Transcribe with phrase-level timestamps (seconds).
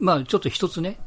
[0.00, 0.98] まあちょっと一つね、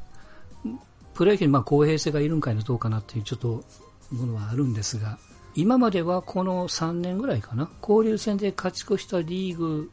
[1.13, 3.63] プロ野球にまあ公平性がいるんかいなどうかなっていうちょっと
[4.11, 5.17] ものはあるんですが、
[5.55, 9.91] 今まではこの3年ぐらいかな、交流戦で勝ち越したリーグ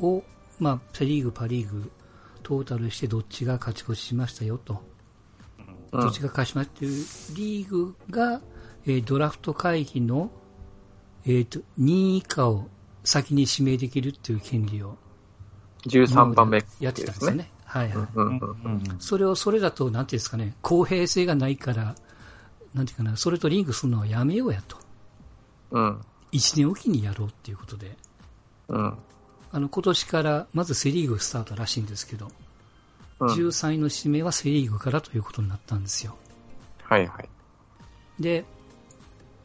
[0.00, 0.22] を、
[0.58, 1.90] まあ、セ・リーグ、パ・リーグ、
[2.42, 4.82] トータルしてどっちが勝ち越ししましたよと、
[5.92, 8.40] うん、どっちが勝ちましたというリーグが、
[8.86, 10.30] えー、ドラフト会議の、
[11.24, 12.66] えーと、2位以下を
[13.04, 14.96] 先に指名できるっていう権利を
[15.86, 17.50] 13番目、やってたんですよね。
[17.72, 18.06] はいはい。
[18.98, 21.94] それを、それだと、なんていうんですかね、公平性がないから、
[22.74, 24.76] なんていうかな、それとリンクするのはやめようやと。
[25.70, 26.00] うん。
[26.32, 27.96] 一年おきにやろうっていうことで。
[28.68, 28.98] うん。
[29.52, 32.30] あの、今年からまずセリーグスタートらしいんですけど、
[33.20, 36.14] うん、13位の指名はセリーグからということになったんですよ。
[36.82, 37.28] はいはい。
[38.20, 38.44] で、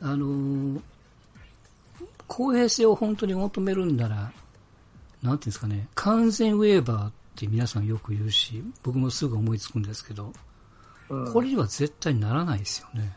[0.02, 0.82] あのー、
[2.28, 4.32] 公平性を本当に求めるんなら、なんてい
[5.30, 10.34] うんですかね、完全ウェーバーって皆さんよく言うし、僕もすぐ思いつくんですけど、
[11.10, 13.16] うん、これには絶対ならないですよね。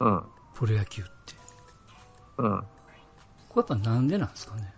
[0.00, 0.22] うん。
[0.54, 1.10] プロ野球って。
[2.36, 2.60] うん。
[3.48, 4.74] これやっぱなんでなんですかね。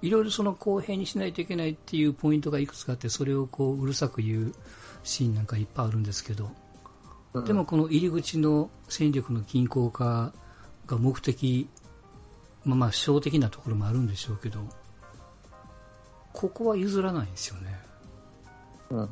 [0.00, 4.54] いろいろその公平にしないといけないっていうポイントがいくつかあって、それをこううるさく言う
[5.04, 6.50] シーンなんかいっぱいあるんですけど、
[7.34, 10.32] うん、でもこの入り口の戦力の均衡化
[10.86, 11.68] が目的、
[12.64, 14.60] まあまあ、小的なところもあるんでしょうけど、
[16.36, 17.80] ここは譲らないんですよね。
[18.90, 19.08] うん。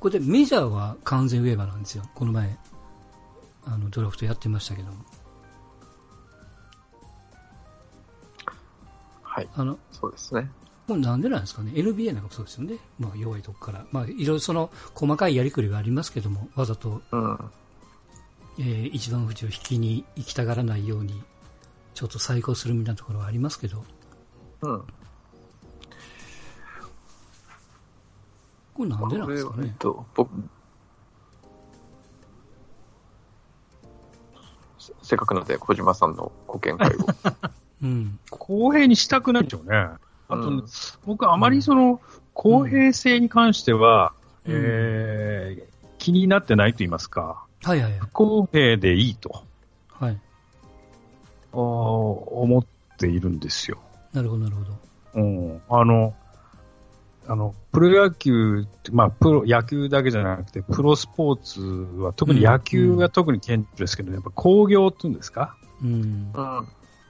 [0.00, 2.04] これでメジャーは完全ウェーバーなんですよ。
[2.14, 2.56] この前、
[3.66, 4.94] あの、ドラフトやってましたけども。
[9.22, 9.48] はい。
[9.54, 10.50] あの、そうですね。
[10.88, 12.78] これなんでなんですかね ?NBA なんかもそうですよね。
[12.98, 13.84] まあ弱いとこから。
[13.92, 17.38] まあいろいろその細かいやりくりがありますけども、わざと、うん、
[18.58, 21.22] えー、一番富士を引きに行きたがらないように、
[21.94, 23.84] ちょっと再考するみたいなところはありますけど。
[24.62, 24.84] うん。
[28.74, 29.68] これなんでなんですかね。
[29.68, 30.30] えっと、僕、
[35.02, 36.92] せっかくなので、小島さんのご見解を。
[37.82, 39.76] うん、公平にしたくないでしょうね。
[40.28, 40.64] あと、うん、
[41.04, 42.00] 僕あまりその、
[42.32, 44.14] 公平性に関しては、
[44.46, 49.44] うん、えー、気になってないと言いますか、はいはい、不公平でいいと、はい、
[51.54, 52.64] あ思っ
[52.98, 53.78] ているんですよ。
[54.12, 54.72] なるほど、なるほど。
[55.14, 55.62] うん。
[55.68, 56.14] あの、
[57.26, 61.62] あの、プロ野球まあ、プロ、野球だけじゃなくて、プロスポーツ
[62.02, 65.56] は、特に野球が特に顕著ですけど、ね、やっぱ工業っていうんですか？
[65.82, 66.32] うん。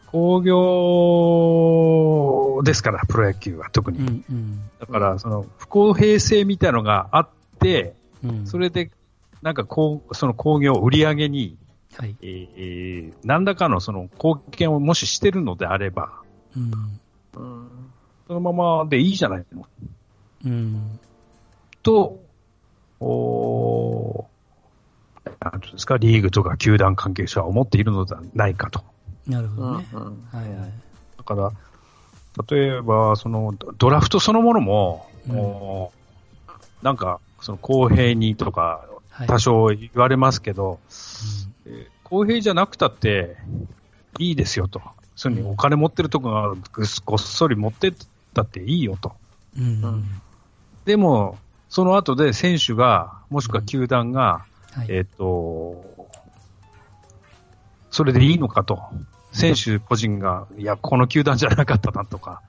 [0.07, 3.99] 工業ですから、プロ野球は特に。
[3.99, 7.29] うんうん、だから、その、不公平性みたいなのがあっ
[7.59, 8.93] て、うん、それで、
[9.43, 11.57] なんかこう、その工業売り上げに、
[11.97, 16.13] はい、えー、何らかのその貢献をもししてるのであれば、
[16.57, 17.01] うん、
[18.27, 19.67] そのままでいいじゃないの。
[20.45, 20.99] うん、
[21.83, 22.21] と、
[23.01, 24.27] お
[25.41, 28.83] なんですか、リーグとか球団関係者は思っているのではないかと。
[29.27, 29.87] なるほどね。
[30.33, 30.73] はいはい。
[31.19, 31.53] だから、
[32.49, 35.89] 例えば、その、ドラフトそのものも、うん、
[36.83, 38.85] なんか、その公平にとか、
[39.27, 41.54] 多少言われますけど、はいうん、
[42.15, 43.37] 公平じゃなくたって
[44.21, 44.81] いいですよと。
[45.17, 46.55] そにお金持ってるとこが
[47.05, 47.93] ごっそり持ってっ
[48.33, 49.15] たっていいよと。
[49.59, 50.05] うん、
[50.85, 51.39] でも、
[51.69, 54.45] その後で選手が、もしくは球団が、
[54.77, 56.09] うんはい、えっ、ー、と、
[57.91, 58.81] それでいいのかと。
[59.33, 62.43] 選手個人が、いや、この球団じゃなかったなとか。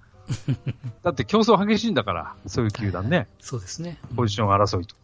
[1.02, 3.28] だって競争激しいんだから、そういう球団ね。
[3.40, 3.98] そうですね。
[4.16, 5.02] ポジション争いとか。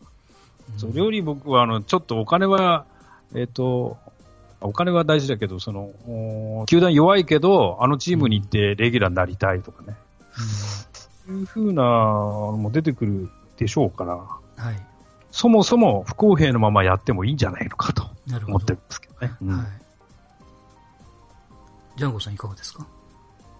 [0.73, 2.85] うん、それより僕は、あの、ちょっとお金は、
[3.33, 3.97] えっ、ー、と、
[4.61, 9.97] お金は大事だけど、その、球団弱いけど、あのチームに行ってレギュラーになりたいとかね。
[11.27, 14.81] うん、いうふうなのも出てくるでしょうから、はい、
[15.31, 18.09] そもそも不公平のままやってもいいんじゃないのかと
[18.47, 19.33] 思ってるんですけどね。
[19.41, 19.67] どうん、はい。
[21.97, 22.87] ジャンゴさんいかがですか？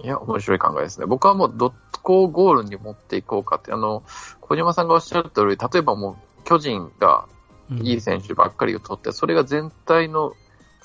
[0.03, 1.05] いや、面白い考えですね。
[1.05, 4.03] 僕はもうどこをゴールに持っていこうかって、あの、
[4.39, 7.25] 小島さんがおっしゃる通り、例えばもう巨人が
[7.69, 10.33] いい選手ばっかりを取って、うん、それが全体の、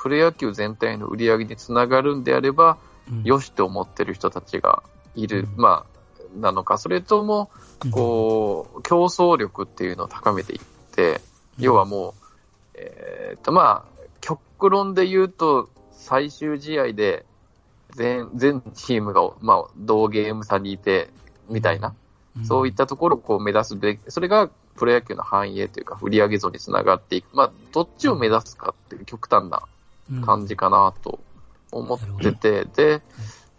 [0.06, 2.79] プロ野球全体の売り上げにつながるんであれば、
[3.11, 4.85] うん、よしと思ってる人たちが
[5.17, 7.50] いる、うん、まあ、なのか、それとも、
[7.91, 10.61] こう、競争力っていうのを高めていっ
[10.94, 11.20] て、
[11.58, 12.14] 要はもう、
[12.75, 17.25] えー、っと、まあ、極論で言うと、最終試合で、
[17.91, 21.11] 全、全チームが、まあ、同ゲーム差にいて、
[21.50, 21.97] みたいな、
[22.38, 27.35] うん、そういったところをこう目指すべき、それがプロ野球の繁栄というか、売上増につながっていく。
[27.35, 29.62] まあ、どっちを目指すかっていう極端な
[30.25, 31.20] 感じかなと
[31.73, 33.03] 思ってて、で、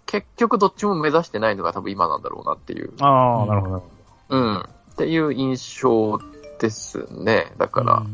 [0.06, 2.94] 結局どっちも目指してないのが多分今なんだろうなっていう。
[3.02, 3.84] ああ、なるほど。
[4.30, 4.58] うん。
[4.60, 4.64] っ
[4.98, 6.20] ていう印象
[6.60, 7.52] ですね。
[7.58, 8.06] だから、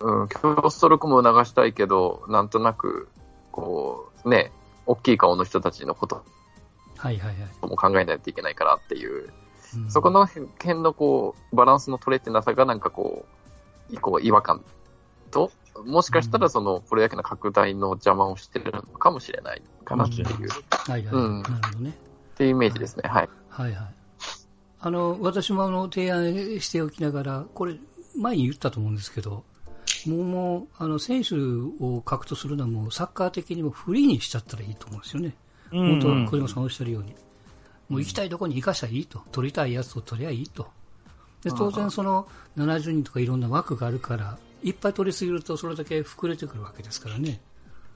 [0.00, 3.08] うん、うん、競争力も促したいけど、なんとなく、
[3.50, 4.52] こう、ね、
[4.84, 6.22] 大きい顔の人たちのこと
[6.96, 7.66] はいはいはい。
[7.66, 9.30] も考えないといけないからっていう、
[9.76, 13.24] うん、そこの辺のこう、バランスの取れてなさがなんかこ
[13.90, 14.62] う、こう違和感
[15.30, 15.50] と、
[15.84, 20.26] もしかしたらそのプロ野球の拡大の邪魔をしてるのかもしれないかなっていう。
[20.26, 20.32] は
[20.88, 21.04] いはい。
[21.04, 21.90] なるほどね。
[21.90, 23.08] っていうイメージですね。
[23.08, 23.28] はい。
[23.48, 23.94] はいはい。
[24.80, 27.76] あの、私もあの、提案しておきながら、これ、
[28.16, 29.44] 前に言ったと思うんですけど、
[30.06, 35.34] もう、もう、あの、選手を獲得するのはもう、サッカー的にもフリーにしちゃったらいいと思うんですよね。
[35.70, 37.14] 本当は小島さんおっしゃるように。
[37.88, 39.22] もう行きたいところに行かしたらいいと。
[39.32, 40.68] 取りたいやつを取りゃいいと。
[41.42, 42.26] で当然その
[42.56, 47.40] 70人とかいろんな枠があるから、いっぱい取りすぎるとそれだけ膨れてくるわけですからね。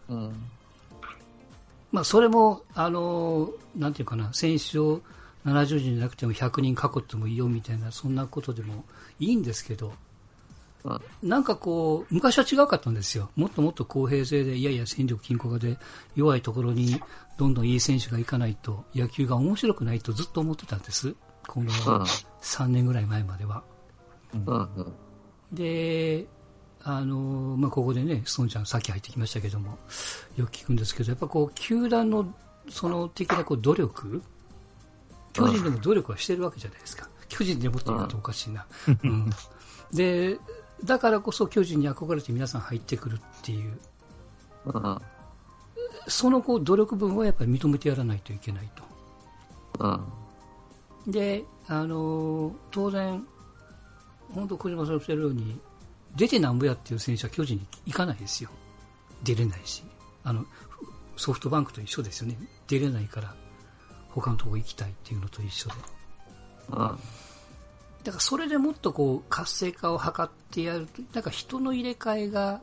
[0.09, 0.33] うん。
[1.91, 5.01] まあそれも、あの、なんていうかな、選手を
[5.45, 8.85] 70人じゃなくても100人囲ってもいいよみたいな、そんなことでも
[9.19, 9.93] いいんですけど、
[11.25, 13.31] なんかこう、昔は違うかったんですよ。
[13.35, 15.77] もっともっと公平性で、いやいや戦力均衡化で
[16.15, 17.03] 弱いところに
[17.37, 21.17] どんどんいい選手が行かないと野球が面白くないとずっと思ってたんです。
[21.49, 21.73] この
[22.43, 23.65] 3年ぐらい前までは。
[25.53, 26.29] で、
[26.83, 29.79] あの、まあ、ここでね、ストンちゃんさっき入ってきましたけども、
[30.37, 32.33] よく聞くんですけど、やっぱこう、球団の
[32.69, 34.23] その的なこう努力、
[35.33, 37.09] 巨人でも努力はしてるわけじゃないですか。
[37.29, 38.67] 巨人でもって言うとおかしいな。
[39.05, 39.31] うん、
[39.93, 40.39] で、
[40.85, 43.79] だからこそ巨人に憧れて皆さん入ってくるっていう、
[44.67, 44.99] うん、
[46.09, 48.83] そのこう努力分はやっぱり認めてやらないといけないと。
[51.07, 53.25] うん、で、あのー、当然、
[54.35, 55.59] 本当、小島さんおっしゃるように、
[56.17, 58.51] 出てなんぼやっていう選手は巨人に行かないですよ。
[59.23, 59.83] 出れないし。
[60.25, 60.45] あの、
[61.17, 62.39] ソフトバンクと一緒ですよね。
[62.67, 63.35] 出れないから、
[64.09, 65.75] 他のとこ行きたいっていうのと一緒で。
[66.71, 66.99] うん
[68.03, 72.63] だからそれでもっとこう活性化を図ってやると、なんか人の入れ替えが、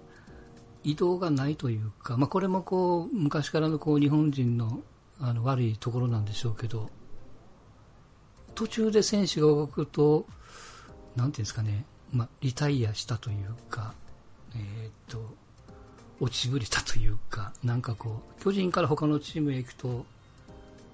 [0.84, 4.82] 移動がないというか、まあ、これもこう昔からのこう日本人の
[5.20, 6.90] あの悪いところなんでしょうけど、
[8.56, 10.26] 途中で選手が動くと、
[11.16, 13.94] なんていうんですかね、まあ、リタイアしたというか、
[14.56, 15.20] えー、っと、
[16.20, 20.06] 落ちぶれたというか、なんかこう、巨人から他のチームへ行くと、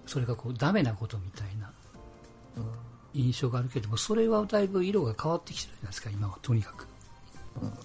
[0.05, 1.71] それがこう、ダメなことみたいな。
[3.13, 6.87] 印象があるけども、それはだいぶ色が変わってきてるじゃないですか、今はとにかく。
[7.61, 7.81] うん、だか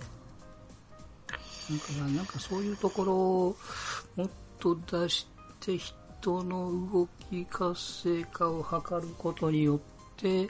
[2.00, 3.56] らなんかそういうところを
[4.16, 4.28] もっ
[4.58, 5.28] と出し
[5.60, 9.80] て人の動き活性化を図ることによっ
[10.16, 10.48] て、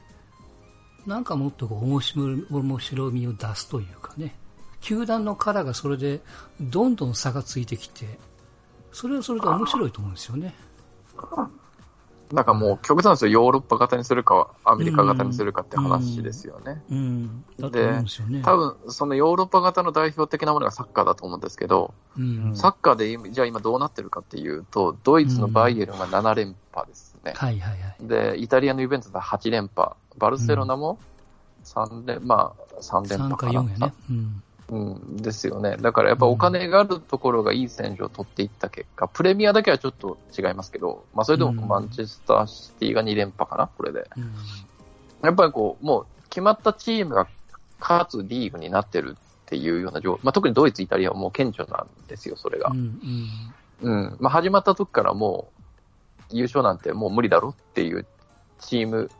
[1.06, 4.37] なんかもっと面白面白みを出すというかね、
[4.81, 6.21] 球団のカラーがそれで
[6.61, 8.06] どんどん差がついてきて、
[8.93, 10.55] それはそれで面白いと思うんですよね。
[12.33, 16.83] なんかもう極端ですよ、ヨーロッパ型にするか、アメリカ型にするかって話ですよね。
[16.91, 27.33] うん、うん、で、ね、多分そのヨーロッパ型の代表的なものがサッカーだと思うんですけど、うん、サッカーでじゃあ今どうなってるかっていうと、ドイツのバイエルンが7連覇ですね。
[27.35, 28.06] はいはいはい。
[28.06, 30.99] で、イタリアのイベントで8連覇、バルセロナも
[31.65, 33.62] 3連、まあ3連覇かな。
[33.62, 33.94] 3か4やね。
[34.11, 35.76] うんうん、ですよね。
[35.81, 44.09] だからやっぱお金があるところがいい選手を取っていった結果、うん、プレミアだけはちょっと違いますけど、まあそれでもマンチェスターシティが2連覇かな、これで。
[44.17, 44.32] うん、
[45.23, 47.26] やっぱりこう、もう決まったチームが
[47.81, 52.71] 勝つリーグになってるっていうような状況、まあ特にドイツ、イタリアはもう顕著なんですよ、それが。
[52.71, 53.00] うん、
[53.81, 55.49] うん、まあ始まった時からも
[56.31, 58.04] う優勝なんてもう無理だろっていう
[58.61, 59.11] チーム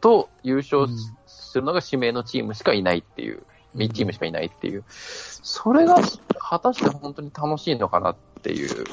[0.00, 0.86] と優勝
[1.26, 3.42] するのが指名のチームしかいないっていう。
[3.76, 5.96] 1チームしかいないっていう、それが
[6.38, 8.84] 果たして本当に楽しいのかなっていう、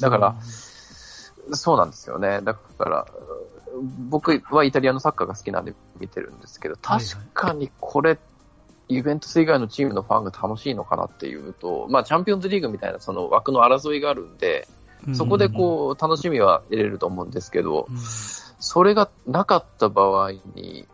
[0.00, 0.36] だから、
[1.52, 2.40] そうなんですよね。
[2.42, 3.06] だから、
[4.08, 8.18] 僕はイタリアのサッカーが好きなんで見てるんですけど、確かにこれ、
[8.88, 14.66] イベントス以外のチームのファンが楽しいのかなっていうと、まあ、チャンピオンズリーグみたいなその枠の争いがあるんで、
[15.14, 17.86] そこでこう、楽しみは得れると思うんですけど、
[18.58, 20.86] それがなかった場合に、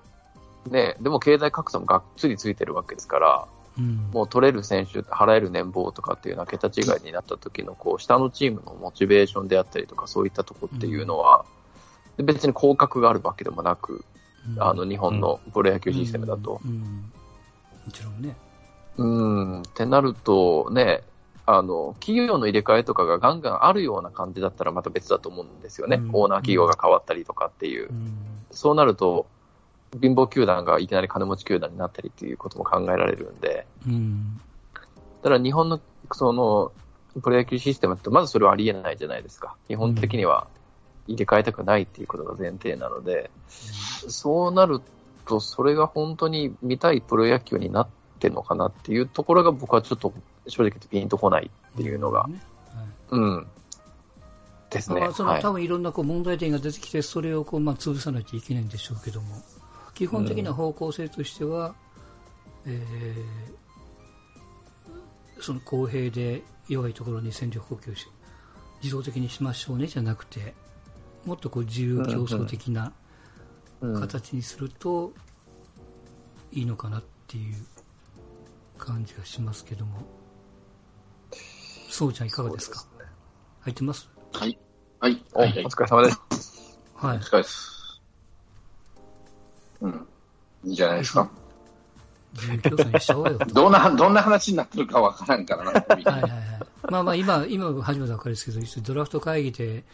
[0.70, 11.44] ね、でも経済格差もがっつりついてるわけですから、うん、もう取れる選手、払える年俸とかっていうのは桁違いになった時の、こう、下のチームのモチベーションであったりとか、そういったとこっていうのは、
[12.18, 14.04] うん、別に降格があるわけでもなく、
[14.48, 16.60] うん、あの、日本のプロ野球システムだと。
[16.60, 16.60] も
[17.92, 18.36] ちろんね。
[18.96, 21.02] うん、ってなると、ね、
[21.46, 26.00] あの、企業の入れ替えとかがガンガンあるような感じだったらまた別だと思うんですよね。
[26.12, 27.90] オーナー企業が変わったりとかっていう。
[28.50, 29.26] そうなると、
[30.00, 34.40] 貧乏球団がいきなり金持ち球団になったりっていうことも考えられるんで、うん、
[35.22, 35.80] だから日本の
[36.12, 36.72] その
[37.22, 39.56] プロ野球システムってまずそれはありえないじゃないですか。
[39.68, 40.48] 基本的には
[41.06, 44.80] 入れ替えたくないっていうことが前提なので、そうなる
[45.26, 47.92] と、それが本当に見たいプロ野球になって
[48.28, 50.12] るのかなっていうところが僕はちょっと
[50.46, 52.28] 正直言ってピンとこないっていうのが、
[53.10, 53.46] うん。
[54.70, 55.08] ですね。
[55.12, 59.42] その、はい、多分いろんなこう問題点が出てきて、それをこう、まあ、潰さなきゃいけないんでしょうけども、
[59.94, 61.74] 基本的な方向性としては、
[62.66, 68.06] うん、えー、その公平で弱いところに戦力補給し、
[68.82, 70.54] 自動的にしましょうねじゃなくて、
[71.24, 72.92] もっとこう自由競争的な
[73.80, 75.12] 形にすると
[76.52, 77.54] いいのかなっていう
[78.84, 80.02] 感じがしますけども、
[81.90, 82.84] そうちゃんいかがですか？
[83.60, 84.08] 入ってます？
[84.32, 84.58] はい。
[85.00, 85.24] はい。
[85.34, 86.78] お疲れ様です。
[86.94, 87.16] はい。
[87.16, 88.00] お疲れです。
[89.80, 90.06] うん。
[90.64, 91.30] いいんじゃないですか。
[93.52, 95.70] どんな、どんな話になってるかわからんからな。
[95.88, 96.32] はいはいはい。
[96.90, 99.84] まあまあ今、今初めてわかるんですけど、ドラフト会議で、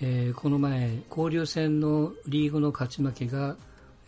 [0.00, 3.56] えー、この前、交流戦のリーグの勝ち負けが、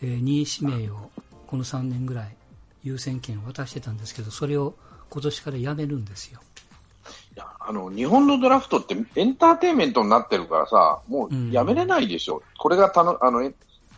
[0.01, 1.09] えー、2位指名を
[1.47, 2.35] この3年ぐらい
[2.83, 4.75] 優先権を渡してたんですけど、それを
[5.09, 6.39] 今年からやめるんですよ。
[7.35, 13.51] いやあの日本のドラフトってエンターテインメントになってるからさ、もうやめれないでしょ、うん、これがたのあの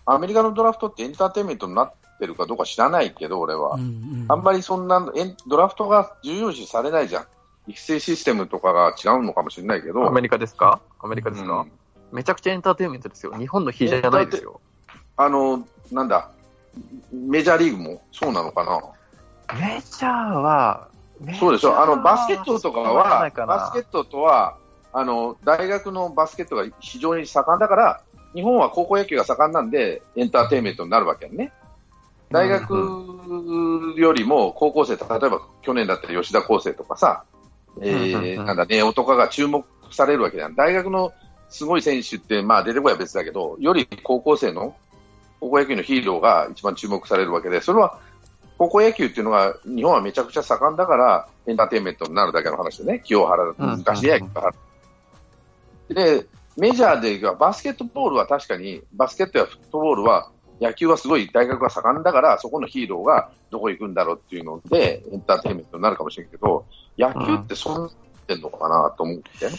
[0.06, 5.12] アメリカのドラフトってエンターテインメントになってるかどうか知らないけど、俺は、うんうん、あんまりそんな
[5.48, 7.26] ドラフトが重要視されないじゃん、
[7.68, 14.60] 育成システムとかが違うのかもしれないけど、アメリカですか、アメリカですか、うん、めちゃくちゃエンターテインメントですよ、日本の比じゃないですよ。
[15.18, 16.30] あのなんだ、
[17.12, 18.82] メジャーリーグもそうなのかな？
[19.60, 20.88] メジャーは、
[21.40, 24.58] そうでしょ、あのバスケットとかは、バスケットとは
[24.94, 28.02] あの大学のバスケットが非常に盛んだから、
[28.34, 31.52] 日本は高校野球が盛んなんで、エンターテインメントになるわけやね。
[32.32, 37.26] 大学よりも高校生、例えば去年だったら吉田康生とかさ、
[37.82, 40.56] えー、なんだね、とかが注目されるわけじゃん。
[40.56, 41.12] 大学の
[41.50, 44.76] すごい選手って、まあ出てこいは別だけど、より高校生の、
[45.42, 48.00] 高校野球のヒーローが一番注目されるわけで、それは
[48.58, 56.26] 高校野球っていうのが日本はめちゃくちゃ盛んだからエンターテインメントになるだけの話でね、清原、昔で、うん、で、
[56.58, 60.32] メジャーではバスケットボールは確かに、バスケットやフットボールは
[60.62, 66.66] 野球はすごい大学が盛んだから、そこのヒーローがどこ行くんだろうっていうので、エンターテインメントになるかもしれんけど、
[67.00, 67.92] 野球ってそんなっ
[68.28, 69.50] てんのかなと思って。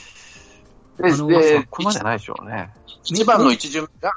[1.03, 1.27] で、で、そ
[1.71, 2.71] こまでないでしょうね。
[3.05, 4.13] 一番の一巡目が、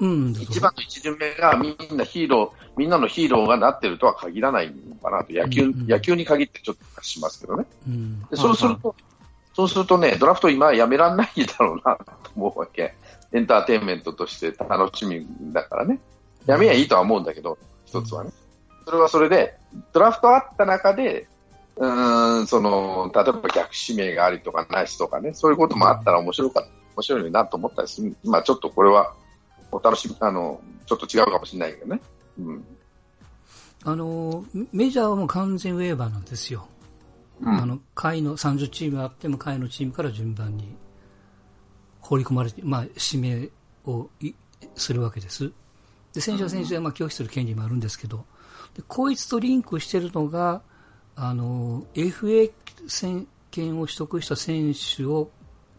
[0.00, 7.66] うん、一番の一巡目がみんなヒーロー、みんなのヒーローがなってるとは限らないのかなと、野球、うんうん、野球に限ってちょっとしますけどね。
[7.88, 8.94] うん、でそうすると、
[9.54, 12.94] そうするとね、ドラフト今やめらんないだろうなと思うわけ。
[13.32, 15.98] エンターテインメントとして楽しみだからね。
[16.46, 18.30] やめやいいとは思うんだけど、一つはね。
[18.84, 19.58] それはそれで、
[19.92, 21.26] ドラフトあった中で、
[21.76, 28.16] うん、その、例えば逆指名がありとかないしとかね、そういうこともあったら面白かった、面白いなと思ったりする。
[28.24, 29.14] まあちょっとこれは、
[29.70, 32.00] お楽しみ、あの、ちょっと違うかもしれないけどね。
[32.38, 32.64] うん。
[33.84, 36.66] あの、メジャーはもう完全ウェーバーなんですよ。
[37.40, 40.74] うん、あの、下位の30チームあっても下位のチームから順番に
[42.00, 43.48] 放り込まれて、まあ、指名
[43.84, 44.08] を
[44.74, 45.52] するわけです。
[46.12, 48.24] で、選手は選手で、まあ、拒否する権利もあるんですけど、
[48.74, 50.62] でこいつとリンクしてるのが、
[51.14, 52.50] あの、FA
[52.86, 55.30] 選権を取得した選手を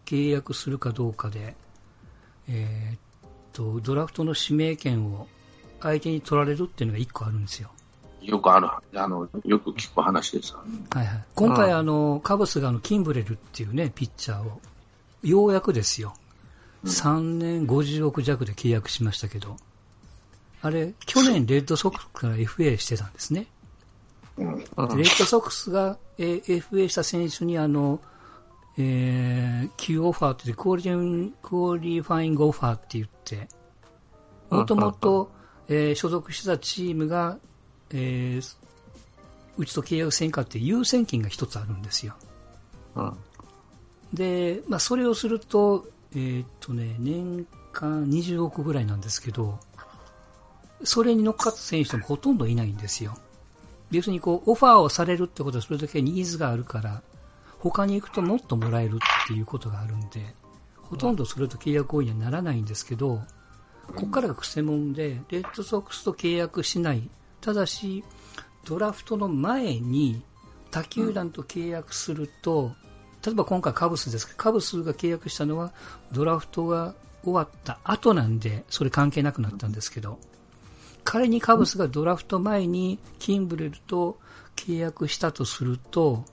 [0.04, 1.56] 契約するかどうかで、
[2.48, 2.98] えー、っ
[3.52, 5.28] と、ドラフトの指名権を
[5.80, 7.70] 相手に取られるっていうのが一個あるんですよ。
[8.22, 8.68] よくある、
[9.00, 10.62] あの、よく聞く話ですは
[11.02, 11.24] いはい。
[11.34, 14.60] 今回、あの、カブスがあの、キンブレルっていうね、ピッチャーを、
[15.22, 16.14] ようやくですよ。
[16.84, 19.56] 3年50億弱で契約しましたけど、
[20.62, 23.46] あれ、去年レッドソックスから FA してたんですね。
[24.38, 28.00] レッドソックスが FA した選手にあの、
[28.78, 33.48] えー、Q オファーってクオリティ、 qualifying offer って言って、
[34.50, 35.30] もともと、
[35.68, 37.38] えー、所属してたチームが、
[37.90, 38.56] えー、
[39.56, 42.14] うちと契約せんかって優先権が一つあるんですよ。
[42.96, 43.12] うん、
[44.12, 49.58] で、まあ、それをすると、えー、っとね、年間20億ぐらいなんですけど、
[50.82, 53.16] それに乗っかった選手もほとんどいないんですよ。
[53.90, 57.02] 別にこう、オファーをされるってことはそれだけニーズがあるから、
[57.60, 60.34] 他に行くともっともらえるっていうことがあるんで、
[60.76, 63.22] ほとんどそれと契約合意にはならないんですけど、
[63.86, 67.08] ここからがくせ者で、レッドソックスと契約しない。
[67.40, 68.02] ただし、
[68.64, 70.22] ドラフトの前に
[70.70, 72.72] 他球団と契約すると、
[73.24, 75.72] 例えば今回カブスですけど、カブスが契約したのは
[76.12, 80.18] ドラフトが終わった後なんで、それ関係なくなったんですけど、
[81.04, 84.18] 仮にカブスがドラフト前にキンブレルと
[84.56, 86.24] 契約したとすると、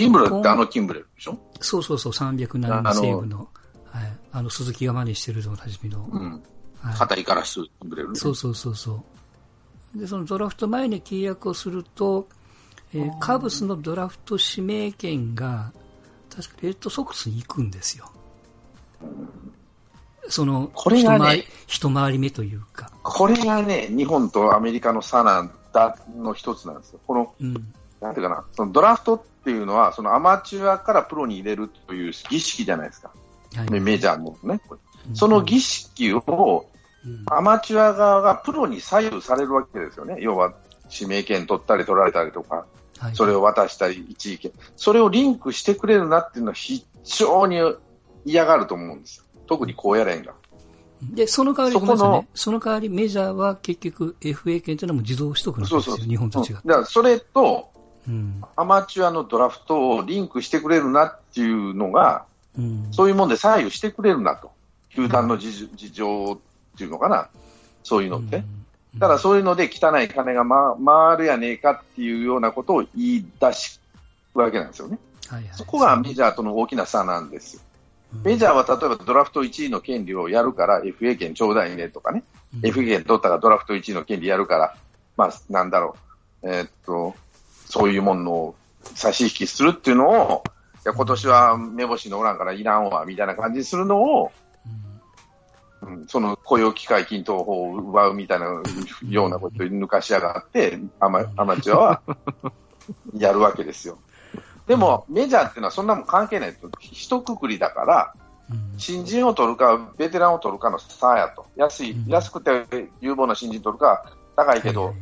[0.00, 1.38] キンブレルってあのキンブレルでしょ？
[1.60, 3.48] そうそうそう、307セーブの。
[3.84, 4.12] はい。
[4.32, 6.08] あの、鈴木が真似してるとおなじみの。
[6.10, 6.42] うん。
[6.80, 9.02] はい、肩いからすぐれる、ね、そうそうそうそ
[9.94, 9.98] う。
[9.98, 12.28] で、そのドラフト前に契約をすると、
[12.94, 15.72] えー、カブスのドラフト指名権が、
[16.34, 18.10] 確かレッドソックスに行くんですよ。
[20.28, 22.90] その、これがね、一回り目というか。
[23.02, 27.00] これがね、日本とアメリカの差なんだの一つなんですよ。
[27.06, 33.10] この、うん、なんていうかな、そのドラフトっていうのは、そのアマチュアからプロに入れるという儀式じゃないですか。
[33.56, 34.60] はい、メジャーもね。
[35.14, 36.66] その儀式を、
[37.30, 40.16] アマチュア側がプロに左右されるわけですよね。
[40.20, 40.54] 要は、
[40.90, 42.66] 指名権取ったり取られたりとか、
[42.98, 44.52] はい、それを渡したり、一位権。
[44.76, 47.58] それをリンクしてくれるなっていうのは非常に
[48.24, 49.24] 嫌がると思うんですよ。
[49.46, 50.34] 特に高野連が。
[51.02, 56.52] で、その代わり、その、ね、その代わりメジャーは結局 FA 権というのも自動取得なんですよ、そうそう日本と違って。
[56.52, 57.69] だからそれと、
[58.08, 62.24] うん、アマチュアのドラフトをリンクしてくれるなっていうのが、
[62.58, 64.50] うん、そういうもんで左右してくれるなと。
[64.90, 67.28] 球団の事情っていうのかな。
[67.82, 68.42] そういうのって。
[68.98, 73.80] ただそういうので汚い金が、ま、回るやねえかっていうようなことを言い出す
[74.34, 74.98] わけなんですよね。
[75.28, 77.62] はいはい、そこがメジャーとの大きな差なんですよ。
[78.24, 84.76] メジャーは例えばドラフト1位の権利をやるから FA 権ちょうだいねとかね、うん、FA 権取ったらドラフト1位の権利やるから、
[85.16, 85.94] まあ、なんだろ
[86.42, 87.14] う、えー、っと、
[87.70, 88.54] そういうものを
[88.94, 90.44] 差し引きするっていうのを、
[90.84, 94.32] いや今年は目星のおらんからいらんわみたいな感じにするのを、
[95.82, 98.46] うん、その雇用機会均等法を奪うみたいな
[99.08, 102.02] ようなことを抜かしやがって、アマアマチュアは
[103.16, 103.98] やるわけですよ。
[104.66, 108.14] でも、メジャーっていうのはそんなもん関係ないと、一括りだから、
[108.78, 111.46] 新人を取るか、ベテランを取るかの差やと。
[111.56, 114.04] 安い、安くて有望な新人取るか、
[114.36, 114.94] 高いけど、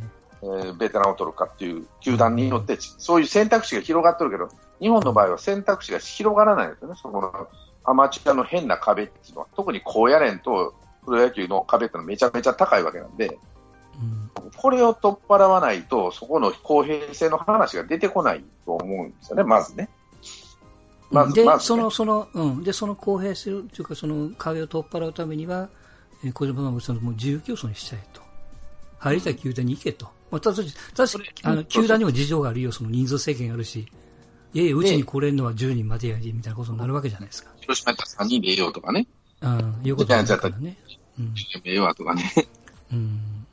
[0.43, 4.49] えー、ベテランを取るかっていう球団によって、そういう選択肢が広がってるけど、
[4.81, 6.95] 日本の場合は選択肢が広がらないんですよね。
[7.01, 7.49] そこの
[7.85, 13.39] アマチュアの変な壁っていうのは、特に高野連とプロ野球の壁ってのはめちゃめちゃ高いわけなんで、
[14.57, 19.89] これを取っ払わないと、そこの公平性の話が出てこないと思うんですよね、まずね。
[21.11, 22.63] まずで、まずね、その、その、うん。
[22.63, 25.69] で、その公平性というか、その壁を取っ払うためには、
[26.25, 28.21] えー、小島さんもその、もう自由競争にしちゃえと。
[28.99, 30.09] 入りたい球団に行けと。
[30.31, 30.63] まあ、ただ、
[30.95, 31.13] ただ
[31.45, 33.89] あの、球団にも事情があるよ、その人数制限があるし。
[34.55, 37.51] いやいや、うちに来れるのは10人までやり、みたいなことになるわけじゃないですか。
[37.61, 39.07] 広島やったら3人でええよとかね。
[39.41, 40.77] うん、いうことだからね。
[41.19, 41.35] うん。
[41.65, 42.33] ええわとかね。
[42.93, 43.47] うん。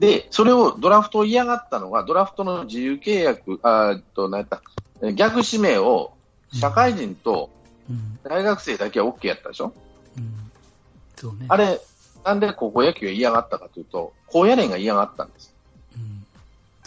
[0.00, 6.12] で、それをドラフトを嫌がったのが、ドラフトの自由契約、あと、なんやった、逆指名を
[6.52, 7.50] 社会人と
[8.24, 9.72] 大学生だけは OK やったでしょ、
[10.16, 10.50] うん、
[11.16, 11.80] そうね、あれ、
[12.24, 15.49] なんで高校野球が嫌がったかというと、高野連が嫌がったんです。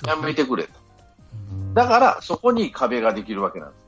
[0.01, 0.63] うん、やめてくれ。
[0.63, 0.71] と。
[1.73, 3.84] だから、そこに壁ができるわけなんです。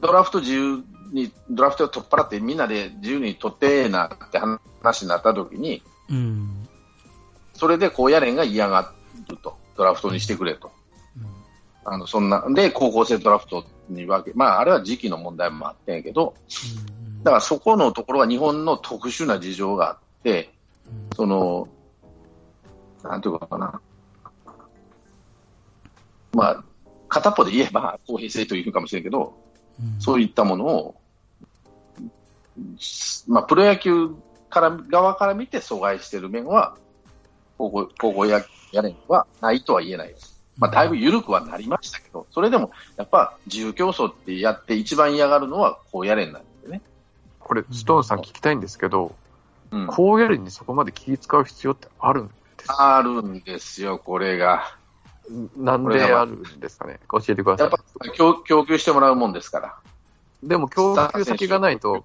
[0.00, 6.66] ドラフト自由に、ドラフトを取っ払ってみんなで自由に取ってなって話になった時に、うん。
[7.54, 8.92] それで高野連が嫌が
[9.28, 10.70] ると、ドラフトにしてくれと。
[11.16, 11.20] う
[11.90, 16.34] ん、あのそんなで、高校生ドラフトに分け、まあ、あれは時期の問題もあってんやけど、
[17.22, 20.50] だからそこのところは日本の特殊な事情があって、
[21.16, 21.68] その、
[23.02, 23.80] なんていうかな、
[26.32, 26.64] まあ、
[27.08, 29.34] 片っぽで言えば公平性というかもしれんけど、
[29.98, 30.94] そういったものを、
[33.26, 34.10] まあ、プロ野球
[34.48, 36.76] から側から見て阻害している面は
[37.58, 38.42] 高校高校野
[38.82, 40.40] 連はないとは言えないです。
[40.58, 46.82] まあ、だいぶ緩くはなりましたけど、それでもやっぱ自由競争ってやって一番嫌がるのは高野連なんでね。
[47.38, 49.14] これ、ストーンさん聞きたいんですけど、
[49.70, 52.98] うん、高野連にそこまで気使う必要ってあるんですか？
[52.98, 54.76] あるんですよ、これが。
[55.56, 57.70] なんであるんですかね、教えてください。
[57.70, 59.76] やっぱ供供給してもらうもんですから。
[60.42, 62.04] でも供給先がないと、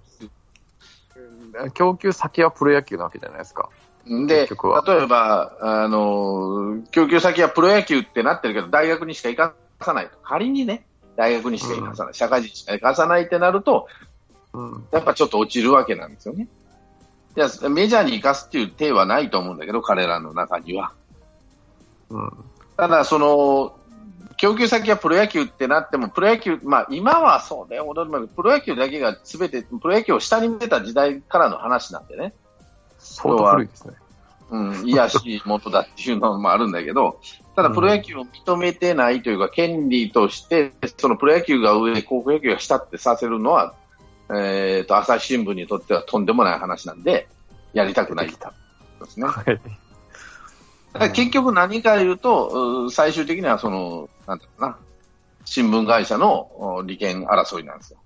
[1.74, 3.70] 供給先はプロ野球なわけじゃないですか。
[4.06, 10.18] で、例えば、あの、供給先はプロ野球ってなってるけど、大学にしか行かさないと。
[10.22, 10.86] 仮にね、
[11.16, 13.88] 大学にしか行かさない、うん、社会人しか行かさないってなると、
[14.54, 16.48] うん、やっぱちょっと落ちるわけなんですよね。
[17.36, 20.94] いや、メジャーに行かすっていう手はないと思うんだけど、彼らの中には。
[22.10, 22.32] うん、
[22.78, 23.78] ただ、その、
[24.38, 27.94] 供給先はプロ野球ってなっても、プロ野球、まあ今はそうだよ、
[28.36, 32.34] プロ野球だけがすべて、プロ野球を下に見てた時代からの話なんでね。
[33.00, 33.94] 相当古いですね。
[34.52, 37.20] うん、癒しいものだっていうのもあるんだけど、
[37.56, 43.74] ただプロ野球を認めてないというか、権利として、そのプロ野球が上、高校野球が下ってさせるのは、
[44.30, 47.28] えっ、ー、と、朝日新聞にとってはとんでもない話なんで、
[47.74, 48.34] やりたくないで
[49.08, 49.28] すね。
[49.28, 49.60] はい。
[51.14, 54.78] 結局何か言うと、最終的にはその、なんだろうな、
[55.44, 58.00] 新聞会社の利権争いなんですよ。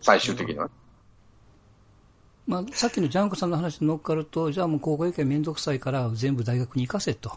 [0.00, 0.70] 最終的には。
[2.46, 7.32] まあ、さっきのジャンコさんの話に乗っかると、じゃあもう高校野球はめんどくさいから全部大学に行かせと。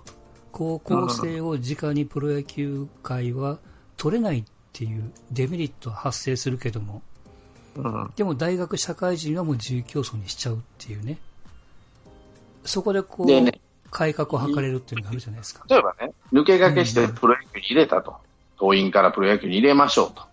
[0.51, 3.59] 高校生を直にプロ野球界は
[3.97, 7.01] 取れないっていうデメリットは発生するけども、
[7.75, 11.17] うん、でも大学社会人はもう自由競争にしちゃうっていうね。
[12.65, 15.63] そこでこう、ね、改革を図れるっていうのがあるじゃないですか。
[15.69, 18.15] 例えばね、抜け駆けしてプロ野球に入れたと。
[18.57, 20.23] 党員からプロ野球に入れましょうと。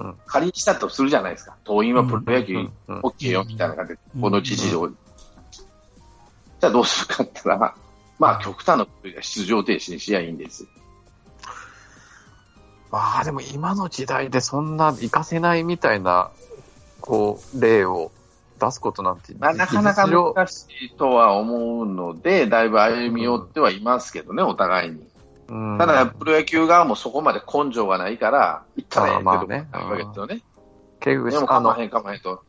[0.00, 1.56] うん、仮にしたとするじゃないですか。
[1.64, 4.88] 党員はプロ野球 OK よみたいな感じで、この知事を。
[4.88, 7.74] じゃあどうするかって言ったら、
[8.18, 10.68] まあ極端なことが出場停止にしやいいんです。
[12.90, 16.30] まあでも今の時代でそんな活かせないみたいな、
[17.00, 18.12] こう、例を
[18.60, 25.10] 出すことなんて、まあ、なかなか難しいとは思うので、だいぶ歩み寄ってはいますけどね、うん、お互いに。
[25.78, 30.42] ただ、プロ野球側もそこまで根性がないから、いったらええけど、ね、わけですよね。
[31.00, 32.42] 結局、でもかまへんかまへんと。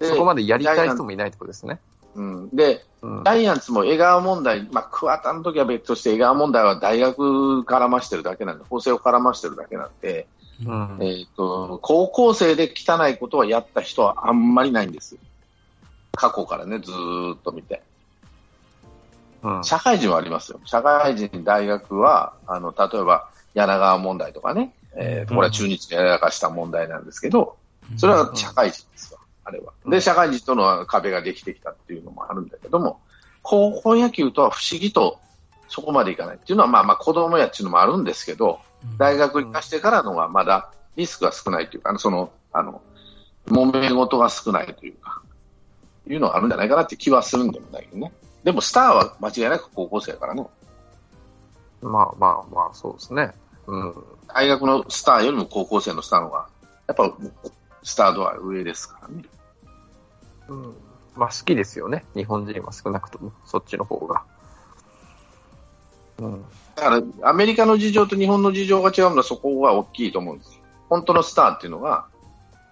[0.00, 1.78] そこまでやりたい人もいないってことですね。
[2.14, 10.26] うん、で、うん、ジャイアンツも江川問題、まあ、桑田の時は別として江川問題は大学絡ましてるだけなんで、法制を絡ましてるだけなんで、
[10.64, 15.16] うん、えーと、高校生で汚いことはやった人はあんまりないんです。
[16.12, 17.82] 過去からね、ずっと見て。
[19.42, 20.60] うん、社会人はありますよ。
[20.64, 27.56] 社会人、大学は、あの、例えば、柳川問題とかね、えー、これは中日がやらかした問題なんですけど、
[27.96, 29.72] それは社会人ですよ、あれは。
[29.86, 33.00] で、社会人との壁ができてきたっていうのもあるんだけども、
[33.42, 35.20] 高校野球とは不思議と
[35.68, 38.60] そこまでいかないっていうのは、まあまあ子供やっていうのもあるんですけど、
[38.98, 42.80] 大学に行かしてからのはまだリスクが少ないというか、あのその、あの、
[43.46, 45.22] 揉め事が少ないというか、
[46.08, 48.12] いうのはあるんじゃないかなって気はするんだけどね。
[48.44, 50.46] でもスターは間違いなく高校生やからね。
[51.82, 53.32] まあまあまあ、そうですね。
[53.66, 53.94] うん。
[54.28, 56.48] 大学のスターよりも高校生のスターの方が、
[56.86, 57.12] やっぱ
[57.82, 59.24] スタードは上ですからね。
[60.48, 60.76] うん。
[61.16, 62.04] まあ好きですよね。
[62.14, 64.22] 日本人は少なくとも、そっちの方が。
[66.18, 66.44] うん。
[66.76, 70.60] だから、アメリカの事情と日本の事情が違うのはそこが大きいと思うんです。
[70.88, 72.06] 本当のスターっていうのが、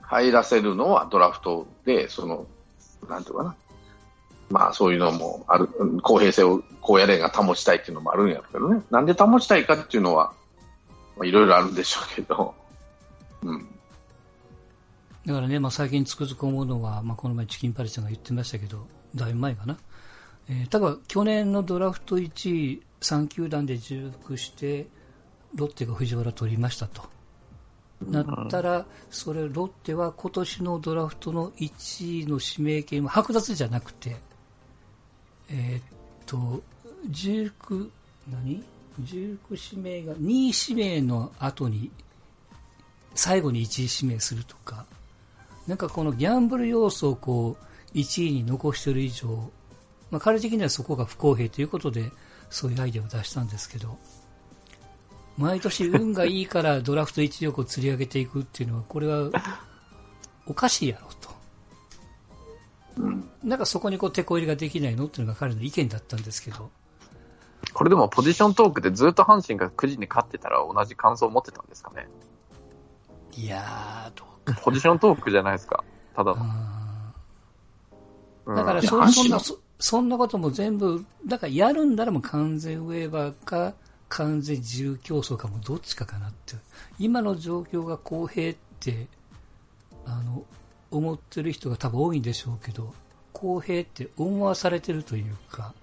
[0.03, 2.47] 入らせるのはドラフトで、その、
[3.09, 3.57] なんていうかな。
[4.51, 5.69] まあそういうのもある、
[6.03, 8.83] 公平性を高野連が保ちたいっていうのもあるんやけどね。
[8.91, 10.33] なんで保ちたいかっていうのは、
[11.17, 12.55] まあいろいろあるんでしょうけど、
[13.43, 13.67] うん。
[15.27, 19.79] だからね、まあ、最近つくづく思うのは、まあ、この前チキンパリちゃんが言ってましたけど、だいぶ前かな。
[20.51, 24.87] えー、ただ去年のドラフト1位、3球団で重複して、
[25.55, 27.03] ロッテが藤原取りましたと。
[28.09, 34.17] なったら、それロッテは今年のドラフトの1位の指名権は剥奪じゃなくて、
[35.51, 35.83] えー、っ
[36.27, 36.63] と、
[37.11, 37.91] 19、
[38.33, 38.65] 何
[39.03, 39.39] ?19
[39.77, 41.91] 指名が、2位指名の後に、
[43.15, 44.87] 最後に1位指名するとか、
[45.67, 49.29] なんかこのギャンブル要素をこう、1位に残している以上、
[50.11, 52.11] まあ、彼的にはそこが不公平ということで、
[52.55, 53.99] そういうアイデアを出したんですけど、
[55.37, 59.29] 毎年運がいいからドラフト1億を釣り上げていくっていうのは、これは
[60.47, 61.35] おかしいやろと。
[63.43, 66.71] なんかそこにこう、手こ入れができないのっていうのが彼の意見だったんですけど。
[67.73, 72.07] これでもポジショントークでずっと阪神が9時に勝ってたら同じ感想を持ってたんですかね
[73.33, 75.83] いやー、どうポジショントークじゃないですか。
[76.15, 76.37] ただ
[78.47, 79.59] だからそ、そんな、そ
[80.01, 83.75] んなことも全部、だからやるんならもう完全ウェーバーか、
[84.09, 86.55] 完全自由競争かもどっちかかなって。
[86.99, 89.09] 今の状況が公平って、
[90.07, 90.45] あの、
[90.91, 92.95] 思ってる人が多分多いんでしょうけど、
[93.33, 95.75] 公平って思わされてるというか、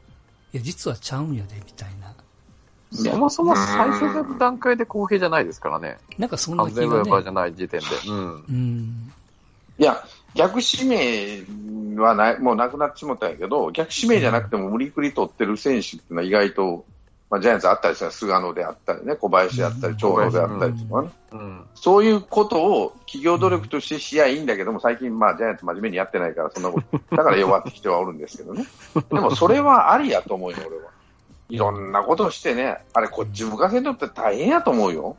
[0.53, 2.15] いや、実はちゃうんやで、みたいな。
[2.93, 5.97] そもそも最初の段階で公平じゃないですからね。
[6.17, 7.85] なんかそんな気が、ね、完全ウェーバーじゃない時点で。
[8.07, 8.33] うん。
[8.33, 9.13] うん、
[9.81, 10.03] いや、
[10.35, 16.85] 逆指名はない、もうなくなっちまったんやけど、逆指名じゃなくても無理くり取ってる選手っていうのは意外と
[17.31, 28.65] まあ、ジャイアンツあったりしたら菅野であったりね、小林であったり、長野であったりとかね、うん、そういうことを企業努力としてしやいいんだけども、最近、まあ、ジャイアンツ真面目にやってないから、そんなこと、だから弱ってきてはおるんですけどね。
[29.09, 30.91] でも、それはありやと思うよ、俺は。
[31.47, 35.15] いろんなことをしてね、あれ、こっち向かせんとって大変やと思うよ。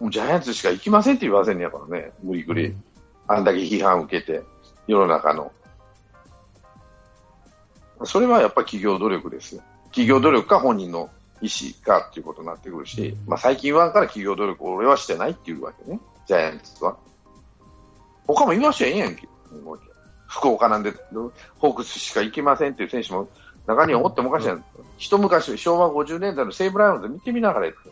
[0.00, 2.74] もうジャイアンツしか行きませんって言わせんやからね、無理くり。
[3.28, 4.42] あんだけ批判を受けて、
[4.86, 5.52] 世の中の。
[8.04, 9.62] それはやっぱり企業努力ですよ。
[9.86, 11.10] 企業努力か本人の
[11.40, 16.96] 意思かっていうことになってくるし、まあ、最近言わんから企業努力を俺はしてないっていうわけね、ジャイアンツは。
[18.26, 19.28] 他も言わしちゃええやんけ。
[20.26, 20.92] 福岡なんで、
[21.58, 23.28] ホークスしか行きませんっていう選手も
[23.66, 24.64] 中にはおってもおかしい、うん、
[24.96, 27.90] 一昔、昭和50年代の西武ライオンズ見てみながらやって。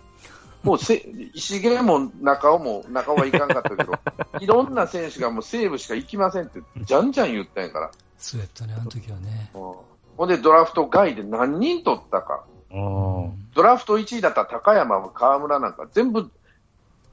[0.66, 0.96] もうせ
[1.32, 3.92] 石毛も中尾も中尾はいかんかったけど、
[4.40, 7.90] いろんな選手がもう西武しか行きませんって、じゃんじゃん言ったんやから。
[8.18, 9.50] そうやったね、あの時はね。
[9.52, 9.84] ほ
[10.24, 12.44] んでドラフト外で何人取ったか。
[12.70, 16.28] ドラフト1位だった高山、河村なんか全部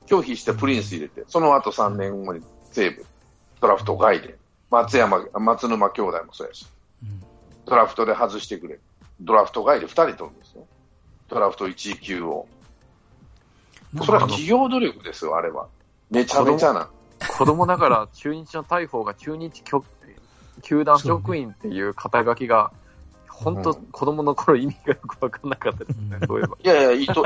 [0.07, 3.05] 拒否してプリンス入れて、その後3年後に西武、
[3.61, 4.35] ドラフト外で、
[4.71, 6.65] 松山、松沼兄弟もそうやし、
[7.65, 8.79] ドラフトで外してくれ。
[9.21, 10.65] ドラフト外で2人取るんですよ。
[11.29, 12.47] ドラフト1位級を。
[13.97, 15.67] それは企業努力ですよ、あれは。
[16.09, 16.89] めちゃめちゃな。
[17.37, 19.63] 子供ながら中日の大砲が中日
[20.61, 22.71] 球団職員っていう肩書きが、
[23.27, 26.57] 本当、子供の頃意味がよく分かんなかったですね、そういえば。
[26.63, 27.21] いやいや、伊藤、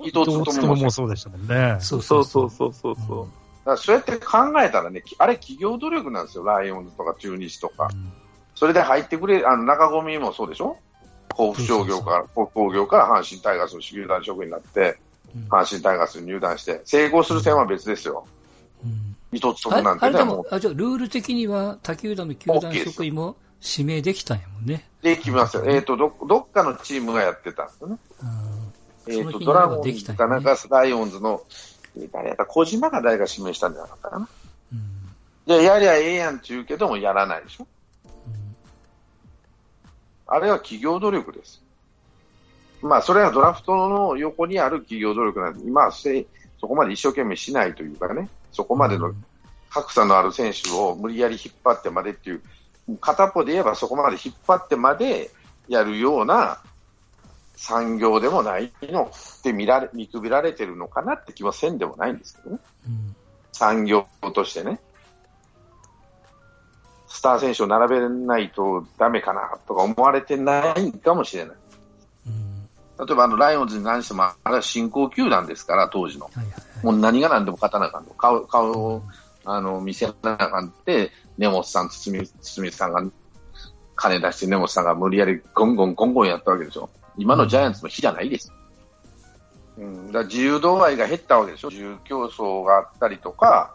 [0.00, 1.76] 伊藤勤もそうでしたもんね。
[1.80, 2.96] そうそうそうそうそう。
[3.76, 7.90] そうやって考えたらね、あれ企業努力なんですよ、ライオンズとか中日とか。
[8.54, 10.76] それで入ってくれ、あの、中込もそうでしょ？
[11.34, 14.98] 甲府商業から、甲府工業から阪神タイガースの球団職員になって、
[15.48, 18.26] 阪神タイガースに入団して、成功する点は別ですよ。
[19.32, 24.88] 伊藤勤なんてね、もあじゃルール的には他球団の球団職員も指名できたんやもんね。
[25.02, 25.64] できますよ。
[25.66, 27.98] えっ、ー、とど、どっかのチームがやってたんですよね。
[29.08, 31.42] えっ、ー、と、ドラゴンズかなんかライオンズの、
[32.12, 32.46] 誰やった？
[32.46, 34.28] 小島が誰が指名したんじゃなかったかな？
[35.48, 37.66] うん、やりゃええやんって言うけども、やらないでしょ。
[40.28, 41.62] あれは企業努力です。
[42.82, 46.08] まあ、それはドラフトの横にある企業努力なんで、今はそ
[46.60, 49.12] こまで一生懸命しないというかね、そこまでの
[49.70, 52.42] 格差のある選手を無理やり引っ張ってまでっていう、
[53.00, 55.30] 片っぽで言えばそこまで引っ張ってまで
[55.68, 56.62] やるような
[57.56, 63.16] 産業でもないのって見られ見くびられてるのかなって気はせんでもないんですけどね、うん、
[63.52, 64.80] 産業としてね。
[67.08, 71.56] スター選手を並べないとだめかなとか思われてないかもしれない。
[72.98, 76.26] 例えばあのライオンズに何しても、あれは新興球団ですから、当時の。
[76.26, 78.14] はいはいはい、もう何が何でも勝たなあかんと。
[78.14, 79.02] 顔顔を、
[79.44, 83.04] あの見せなあかんって、根本さん、堤堤さんが
[83.94, 86.88] 金出して、根本さんが無理やりゴンゴンゴンゴンやったわけでしょ。
[87.18, 88.52] 今のジャイアンツの日じゃないです。
[89.78, 91.68] うん、だ自由度合いが減ったわけでしょ。
[91.68, 93.74] 自由競争があったりとか、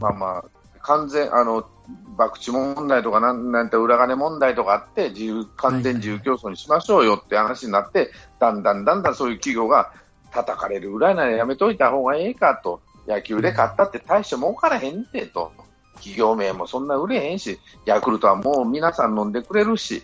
[0.00, 0.44] まあまあ、
[0.80, 1.68] 完全、あの、
[2.16, 9.92] 博打問題とかなんなんて裏金問題とかあって自由完全自由競争にしましょうよって話になって、だんだんだんだんそういう企業が
[10.32, 12.80] 叩かれるぐらいならやめといた方がええかと。
[13.06, 15.52] 野球で勝ったって大して儲からへんてと。
[15.94, 20.02] 企業名もそんな売れへんしヤクルトはもう皆さん飲んでくれるし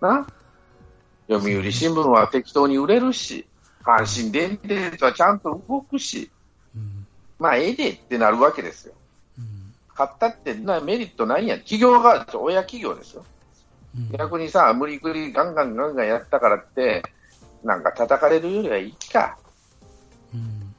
[0.00, 0.26] な。
[1.28, 3.46] 読売新聞は適当に売れるし
[3.82, 6.30] 阪神電鉄はちゃんと動くし、
[7.38, 8.94] まあええでってなるわけですよ。
[10.06, 11.58] 買ったってなメリットないやん。
[11.60, 13.24] 企業が、親企業ですよ。
[13.96, 17.02] うん、逆にさ、無理くりガンガンガンガンやったからって、
[17.62, 19.38] なんか叩かれるよりはいいか。
[20.34, 20.74] うん、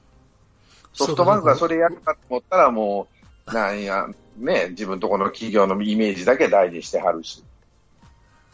[0.94, 3.08] ソフトバンクがそれやるかと思ったらも
[3.48, 4.08] う、なんや、
[4.38, 7.44] ね、自分とこの企業のイメージだけ大事にしてはるし。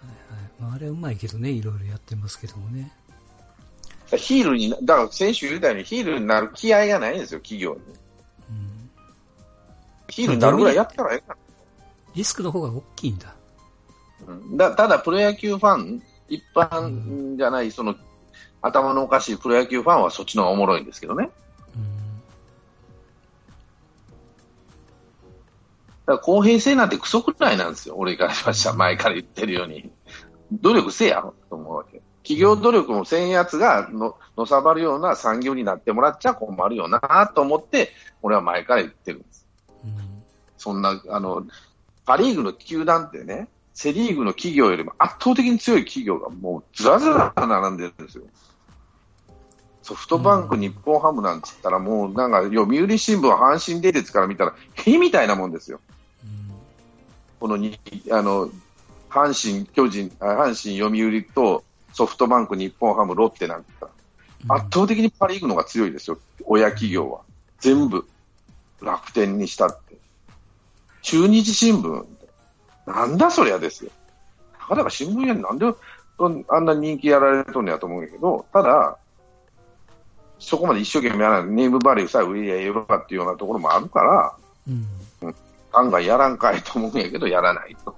[0.01, 2.91] はいはいまあ、あれうまいけどね、いろいろやってますけどもね。
[4.17, 7.81] ヒールに、だから選手言うたようにヒールになる気合がないんですよ、企業に。
[10.09, 11.37] ヒールになるぐらいやったらええか
[12.15, 13.33] リスクの方が大きいんだ。
[14.27, 17.95] うん、だただ、プロ野球ファン、一般じゃない、その、
[18.61, 21.29] 頭のおかしいプロ野球ファンはそっちの方がおもろいんですけどね。
[26.05, 29.91] だから公平性なんてクソくらいなんですよ、俺からしました、前から言ってるように。
[30.51, 32.01] 努力せやと思うわけ。
[32.23, 37.91] 企業努力もせんやつがののさばるような産業になってもらっちゃ困るよなと思って、
[38.21, 39.47] 俺は前から言ってるんです。
[40.59, 41.47] そんな、あの、
[42.05, 48.25] パリーグの球団ってね、セリーグの企業よりも圧倒的に強い企業がもうずらずら並んでるんですよ。
[49.83, 55.79] ソフトバンク、日本ハムなんつったら、もうなんか、読売新聞、阪神電鉄から見たら、火みたいなもんですよ。
[57.39, 57.79] このに、
[58.11, 58.49] あの、
[59.09, 63.89] 阪神、巨人、阪神、読売とソフトバンク、日本ハム、ロッテなんか、
[64.47, 67.21] 圧倒的にパ・リーグの方が強いですよ、親企業は。
[67.59, 68.05] 全部、
[68.81, 69.88] 楽天にしたって。
[71.01, 72.05] 中日新聞、
[72.85, 73.91] なんだそりゃですよ。
[74.59, 75.65] たかだか新聞屋になんで
[76.49, 78.97] あんな人気やられとんねやと思うんやけど、ただ、
[80.37, 84.35] そこまで一生懸命やらない、ネームバリューさえ売りやええわっていうようなところもあるから、
[84.67, 85.35] うん、
[85.73, 87.95] 案外やらんかいと思うんやけど、やらないと。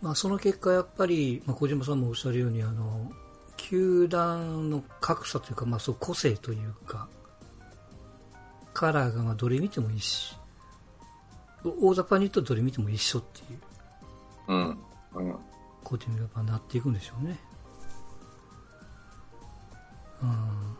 [0.00, 3.10] まあ、その結果、やっぱり、まあ、小島さんもおっしゃるように、あの、
[3.56, 7.08] 球団の格差というか、まあ、そう個性というか、
[8.74, 10.36] カラーがまあどれ見てもいいし、
[11.64, 13.58] 大雑把に言うとどれ見ても一緒っていう、
[14.48, 14.78] うん、
[15.14, 15.36] うん、
[15.84, 17.38] ことになっていくんでしょうね。
[20.22, 20.76] うん、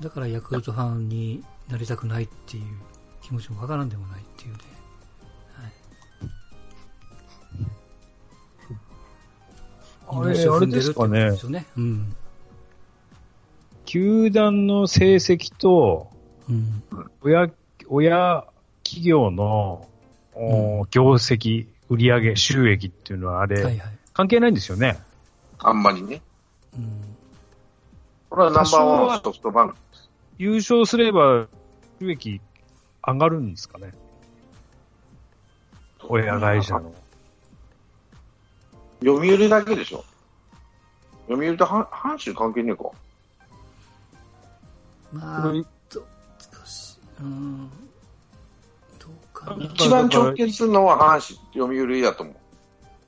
[0.00, 2.64] だからヤクルトファンになりたくないっていう
[3.22, 4.58] 気持ちもわからんでもないっていうね。
[10.08, 11.30] はい、あれ、あれですかね。
[11.48, 11.66] ね。
[11.76, 12.16] うん、
[13.84, 16.10] 球団の成績と、
[16.48, 16.82] うん、
[17.22, 17.50] 親、
[17.88, 18.46] 親
[18.92, 19.88] 企業の、
[20.36, 24.98] うん、業績、売上収益っていうのはあれ、はいはい、関係ないんですよね。
[25.58, 26.20] あんまりね。
[26.76, 27.16] うん。
[28.28, 29.76] これはナンバーワンソフトバンク。
[30.36, 31.46] 優勝すれば
[32.00, 32.42] 収益
[33.06, 33.94] 上がるんですかね。
[36.06, 36.92] 親会社の。
[39.02, 40.04] 読売だけでしょ。
[41.28, 42.90] 読売と阪神関係ねえか。
[45.14, 45.52] まあ、
[45.90, 47.70] 少し、うん。
[49.58, 52.36] 一番直結するのは阪神、読売だと思う。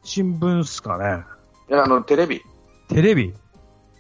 [0.02, 1.24] 新聞っすかね。
[1.70, 2.42] いや、あの、テレビ。
[2.88, 3.34] テレビ？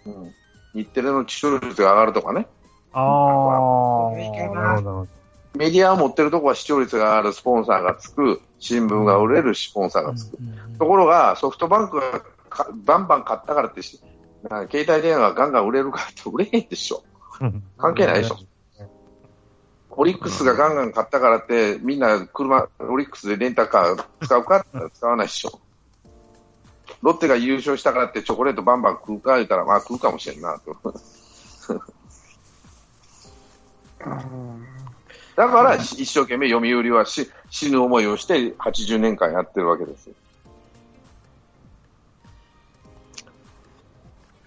[0.06, 0.34] うん。
[0.74, 2.46] 日テレの視聴率が上がるとかね。
[2.92, 4.12] ああ。
[4.54, 5.08] なるほど。
[5.56, 10.38] メディアを持ってるとこは視聴率が上がるスポンサーがつく、新聞が売れるスポンサーがつく。
[10.78, 12.22] ところが、ソフトバンクが
[12.84, 14.00] バンバン買ったからって携
[14.72, 17.02] 帯電話がガンガン売れるかって売れへんでしょ。
[17.78, 18.38] 関係ないでしょ。
[19.96, 25.60] オリックスがガンガン買ったからって、みんな車、オリックスでレンタカー使うか使わないでしょ。
[27.02, 30.76] ロッテが優勝したからってチョコレートバンバン食うか言ったら、まあ食うかもしれんなと。
[35.36, 40.14] だから一生懸命読売はし死ぬ思いをして80年間やってるわけですよ。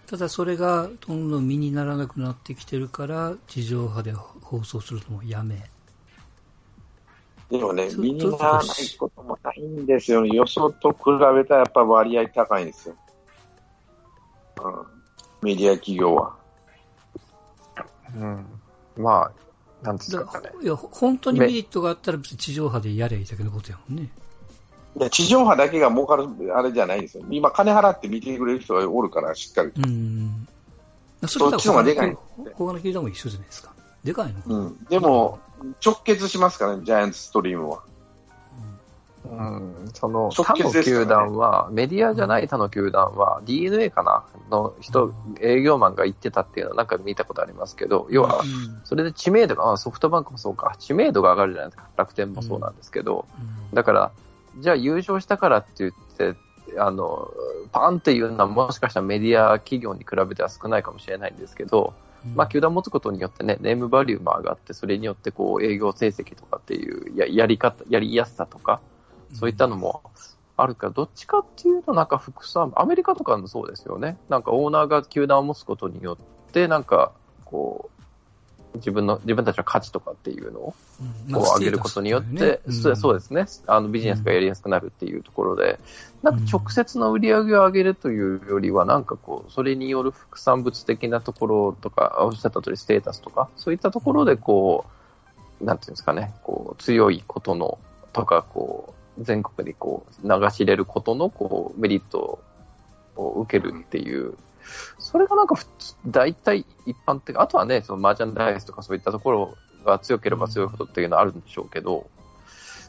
[0.08, 5.62] ただそれがどんどん身にならなくなってきてるから地上波で放送するのもやめ。
[7.50, 8.66] でもね、身にならない
[8.98, 10.30] こともないんですよね。
[10.30, 10.98] よそと比
[11.36, 12.96] べたらやっぱ割合高いんですよ。
[14.64, 14.86] うん。
[15.42, 16.36] メディア企業は。
[18.16, 18.46] うん。
[18.98, 19.32] ま
[19.82, 20.52] あ、なんですかね。
[20.62, 24.10] いや、本当にメリットがあったら地上波でやれいいだけのことやもんね。
[24.98, 27.24] いや、地上波だけが儲かるあれじゃないんですよ。
[27.30, 29.82] 今、金払って見てくれる人がおるから、しっかりと。
[29.88, 30.48] うん。
[31.28, 32.18] そっちの方がでかい。
[32.54, 33.72] 他の球団も一緒じゃないですか。
[34.04, 34.86] でかいのうん。
[34.90, 35.40] でも、
[35.86, 37.84] 直結しますからね、ジャイアンツストリームは。
[39.30, 48.44] うん、その、他の球団は、メディアじゃない他の球団は、DNA かなの人、営業マンが言ってたっていうのはなんか見たことありますけど、要は、
[48.86, 51.90] それで知名度が、ソフトバンクもそうか、知名度が上がるじゃないですか。
[51.98, 53.26] 楽天もそうなんですけど、
[53.74, 54.12] だから、
[54.58, 56.36] じゃあ優勝したからって言って、
[56.78, 57.32] あの、
[57.72, 61.94] パンっていうのはもしかしたらメディア企業に比べては少ないかもしれないんですけど、
[62.36, 68.82] まあ、球団持つことによってね、ネームバリューも上がって、それによってこう営業成績とかっていうややり方、やりやすさとか、
[69.34, 70.02] そういったのも
[70.58, 70.88] あるか。
[70.88, 74.18] ら、どっちかっていうと、なんか副産、アメリカとかもそうですよね。
[74.30, 76.18] なんかオーナーが球団を持つことによ
[76.50, 77.14] って、なんか
[77.46, 77.97] こう、
[78.78, 80.76] 自分の、自分たちの価値とかっていうのを、
[81.30, 82.62] 上げることによって、
[82.96, 85.80] そうですね、あのビジネスがやりやすくなるっていうところで、
[86.24, 94.86] なんか直接の売り上げを上げるというよりは、なんかこう、それによる副産物的なところとか、おっしゃった通りステータスとか、そういったところでこ
[95.62, 97.78] う、なんていうんですかね、こう、強いことの、
[98.14, 102.40] とか、こう、全国にこう、流し入れることの、こう、メリット
[103.16, 104.36] を受けるっていう
[105.00, 112.10] それがなんか普通、大体一般的、あとはね、そのマージャンダイスとかそういったところが強ければ強いほどっていうのはあるんでしょうけど、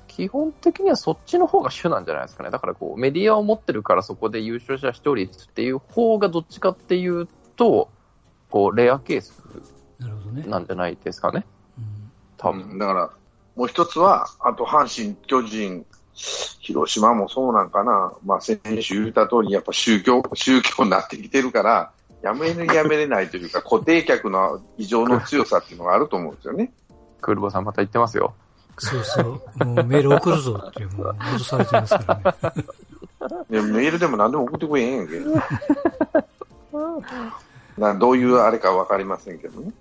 [0.09, 2.51] 基本的にはそっちの方が主なんじゃないですかね。
[2.51, 7.89] だからこう、メディアを持ってるからそこで優勝者視聴率っていう方がどっちかっていうと、
[8.51, 9.43] こう、レアケース
[10.47, 11.41] なんじゃないですかね。
[11.41, 11.47] ね
[11.79, 12.79] うん、多分。
[12.79, 13.11] だから、
[13.55, 15.87] もう一つは、あと阪神、巨人、
[16.61, 26.73] 広島もそうなんかな、まあ、先週言った通り、やっぱ宗教、宗教になってきてるから、やめるやめれないというか、固定客の異常の強さっていうのがあると思うんですよね。
[27.21, 28.35] クールボさんまた言ってますよ。
[28.79, 29.65] そうそう。
[29.65, 32.21] もうメール送るぞっていう、もう脅されてますか
[33.19, 33.63] らね。
[33.63, 35.21] メールでも何でも送ってくれへんやんけ。
[37.79, 39.73] などういうあれかわかりませんけどね。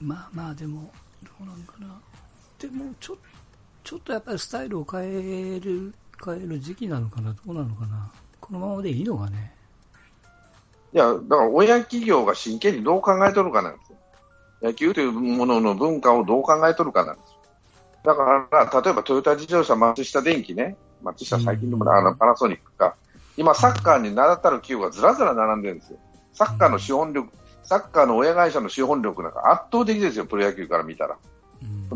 [0.00, 0.92] まあまあ、でも、
[1.22, 1.86] どうなんかな。
[2.58, 3.16] でも、ちょっ
[3.84, 8.10] ちょっとやっぱりスタイルを変える、変える時期なのかな、どうなのかな。
[8.40, 9.54] このままでいいのかね。
[10.92, 13.98] いや、だから親企業が真剣にどう考えとるかなんですよ。
[14.62, 17.36] 野球というものの文化をどう考えとるかなんですよ。
[18.04, 22.94] だから、例えばトヨタ自動車、松下電機ね、松下最近でもあのパナソニックか、
[23.36, 25.98] 今サッカーに名だたる企業がずらずら並んでるんですよ。
[26.32, 27.32] サッカーの資本力、
[27.64, 31.16] サッカーの親会社の資本力なんか圧倒的ですよ、プロ野球から見たら。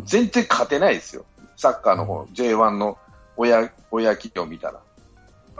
[0.05, 1.25] 全然勝てないですよ。
[1.57, 2.99] サッカーの方、J1 の
[3.37, 4.81] 親親企業を見たら。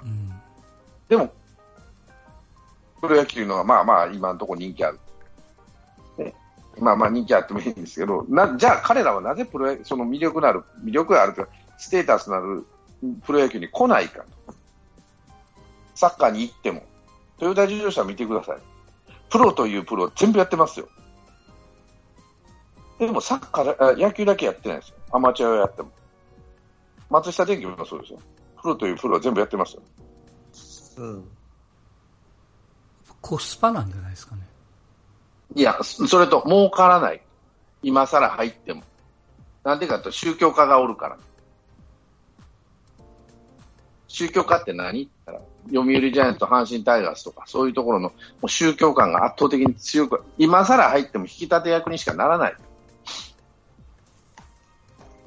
[0.03, 0.33] うん、
[1.09, 1.33] でも、
[3.01, 4.99] プロ野球のはまあまあ今のところ人気ある。
[6.79, 12.67] まあまあ人気あってもいいんですけど、なじゃあ彼らはなぜプロその魅力のある、魅力があるというか、ステータスのある
[13.25, 14.55] プロ野球に来ないかと。
[15.95, 16.85] サッカーに行っても、
[17.39, 18.59] トヨタ自動車見てください。
[19.31, 20.89] プロというプロ全部やってますよ。
[22.99, 24.96] でもサッカー、野球だけやってないですよ。
[25.13, 25.91] アマチュアをやっても。
[27.09, 28.19] 松下電器もそうですよ。
[28.61, 29.83] プロというプロは全部やってますよ。
[30.99, 31.29] うん。
[33.21, 34.43] コスパなんじゃないですかね。
[35.55, 37.23] いや、それと儲からない。
[37.83, 38.83] 今更入っても。
[39.65, 41.19] なんでかと宗教家がおるから。
[44.09, 45.03] 宗教家って何？
[45.03, 52.57] って言ったら、読売ジャイアント、阪神タイガースとか、そういうところのもう宗教感が圧倒的に強く、今更入っても引き立て役にしかならない。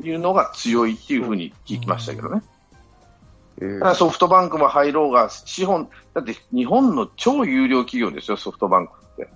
[0.02, 2.41] いうのが強いっていうふうに聞きましたけどね。
[3.95, 9.30] ソフトバンクも入ろうが、資本、だって日本の超有料企業ですよ、ソフトバンクって。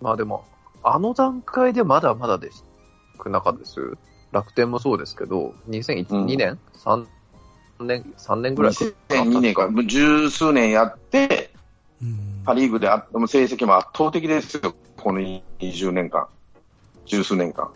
[0.00, 0.44] まあでも、
[0.82, 2.64] あの段階でまだまだです
[3.22, 3.96] くなかったです。
[4.32, 7.06] 楽天もそうですけど、2001、うん、2年 ?3
[7.80, 8.84] 年、3年ぐらいか。
[9.08, 11.52] 2002年か、十数年やって、
[12.44, 16.26] パ・リーグであ成績も圧倒的ですよ、この20年間、
[17.06, 17.70] 十数年間。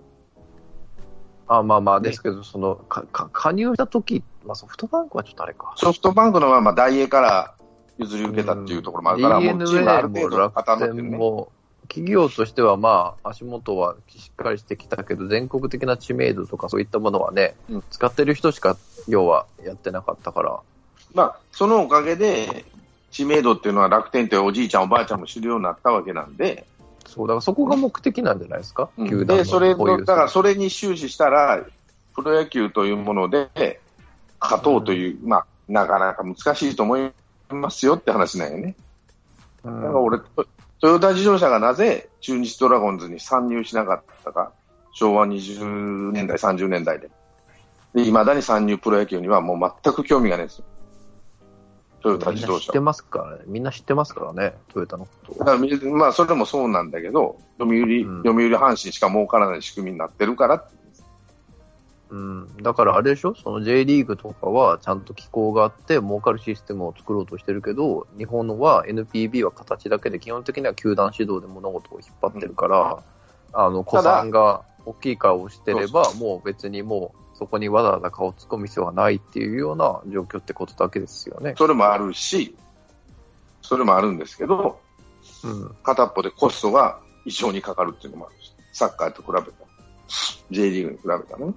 [1.49, 5.75] あまあまあ、ですけど、そのかか加入した時まあソフトバンクはちょっとあれか。
[5.77, 7.55] ソフトバンクのはまあ大英から
[7.99, 10.37] 譲り受けたっていうところもあるから、もうチームある程度
[10.79, 11.47] てるね。
[11.89, 18.77] 企業としてはまあ足元はしっかりしてきたけど、全国的な知名度とかそういったものはね、うん、使ってる人しか
[19.07, 20.61] 要はやってなかったから。
[21.15, 22.65] まあ、そのおかげで、
[23.11, 26.67] 知名度っていうのは楽天っておじいちゃん、おばあちゃんも知るようになったわけなんで、
[27.07, 31.65] そう、だからそこが目的なんじゃないですか、うん、球団で、それの、だからそれに終始したら、
[32.15, 33.81] プロ野球というもので、
[34.41, 37.13] 勝とうという、うん、まあ、なかなか難しいと思い
[37.51, 38.75] ますよって話なんよね。
[39.65, 40.19] だから俺、
[40.81, 44.53] トヨタ自動車がなぜ中日ドラゴンズに参入しなかったか、
[44.93, 47.11] 昭和20年代、30年代で。
[47.95, 50.65] で、まだに参入プロ野球にはもう全く興味がないですよ。
[52.07, 52.67] トヨタ自動車。
[52.67, 53.43] 知ってますからね。
[53.47, 55.45] みんな知ってますからね、トヨタのこと。
[55.45, 60.65] だからまあ、それもそうなんだけど、読売、うん、読売阪神しか儲からない仕組みになってるから。
[62.09, 73.03] うん、だからあれでしょ、その J リーグとかはちゃんと機構があって儲かるシステムを作ろうとしてるけど、日本のは NPB は形だけで基本的には球団指導で物事を引っ張ってるから、
[73.53, 81.55] うん、あの、子さんが大きい顔をしてれば、もう別にもうそこにわざわざ顔を突っ込む必要はないっていうような状況ってことだけですよね。
[81.57, 82.57] それもあるし、
[83.63, 84.81] それもあるんですけど、
[85.45, 89.53] うん、片っぽでコストが異常にかかるっていうのもあるし、サッカーと比べた
[90.51, 91.55] J リーグに比べたらね。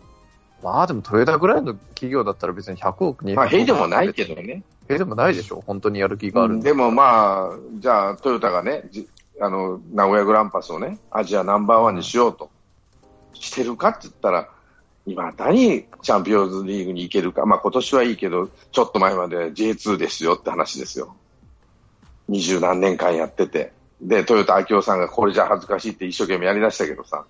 [0.62, 3.36] まあでもトヨタぐらいの企業だったら別に100億、200億。
[3.36, 4.64] まあ、へいでもないけどね。
[4.90, 8.90] へいでもないでしょ、本当にやる気がある、うん、でもまあ、じゃあトヨタがね、
[9.40, 12.50] あの、名古屋グランパスをね、アジアナンバーワンにしようと
[13.34, 14.50] してるかって言ったら、
[15.10, 17.46] 今、何チャンピオンズリーグに行けるか。
[17.46, 21.16] まあ今年はいいけど、ちょっと前まで J2 ですよって話ですよ。
[22.28, 23.74] 二十何年間やってて。
[24.02, 27.26] で、トヨタ明夫さんがこれじゃ恥ずかしいって一生懸命やりだしたけどさ。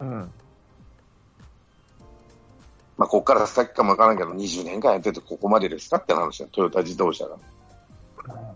[0.00, 0.30] うん。
[2.96, 7.36] まあ、ここから先かもわからんけど、20年間やっててここまでですかって話だ、トヨタ自動車が。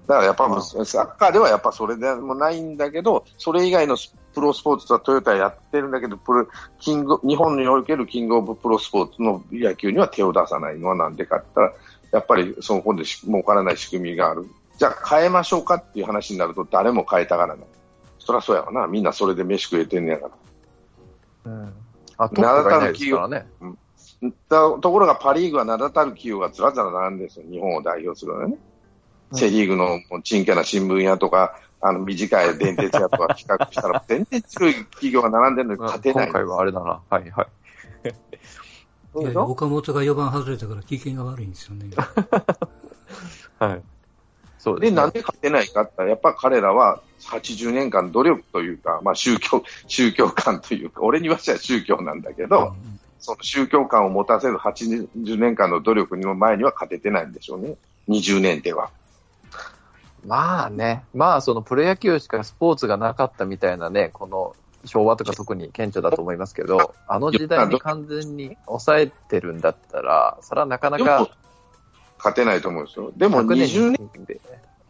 [0.07, 3.97] だからやっぱ、サッカーではやっぱそれでもないんだけど、それ以外の
[4.35, 6.49] プロスポーツはトヨタやってるんだけど、プロ
[6.79, 11.81] キング日本におけるキングオブプロスポーツの野球には手を出さないのはなんでかって言ったら、
[12.13, 14.49] やっぱりそこで儲からない仕組みがある。
[14.79, 17.67] じゃあ変えましょうかっていう話になると誰も変えたがらない。
[18.19, 18.87] そりゃそうやわな。
[18.87, 20.31] みんなそれで飯食えてんねやか
[21.45, 21.53] ら。
[21.53, 21.73] うん。
[22.17, 23.47] あ、トップがいですからね。
[23.61, 23.79] うん
[24.51, 28.59] ところがパ・リーグは名だたる企業がずらずら並んでるんですよ、日本を代表するのね。
[29.31, 36.27] うん、セ・リーグのちんけな新聞屋とか、あの短い電鉄屋とか比較したら、 全然強い企業が並んでるのに勝てない。
[36.27, 37.01] 今回はあれだな。
[37.09, 39.37] はいはい。
[39.37, 41.91] 岡本が4番外れたから、機嫌が悪いんですよね。
[43.59, 43.83] はい。
[44.59, 57.77] そうで、ね、なんで勝てないかってやっぱ彼らは80年間努力というか、まあ宗教、宗教観というか、俺にはしは宗教なんだけど、うんその宗教観を持たせる80年間の努力の前には勝ててないんでしょうね。
[58.09, 58.91] 20年では。
[60.27, 64.55] まあね、まあそのプロ野球しかスポーツがなかったみたいなね、この
[64.85, 71.31] 昭和とか特に顕著だと思いますけど、あの時代に完全に抑えてるんだったら、それはなかなか。
[72.23, 73.13] 勝てないと思うんですよ。
[73.17, 74.41] でも20年で。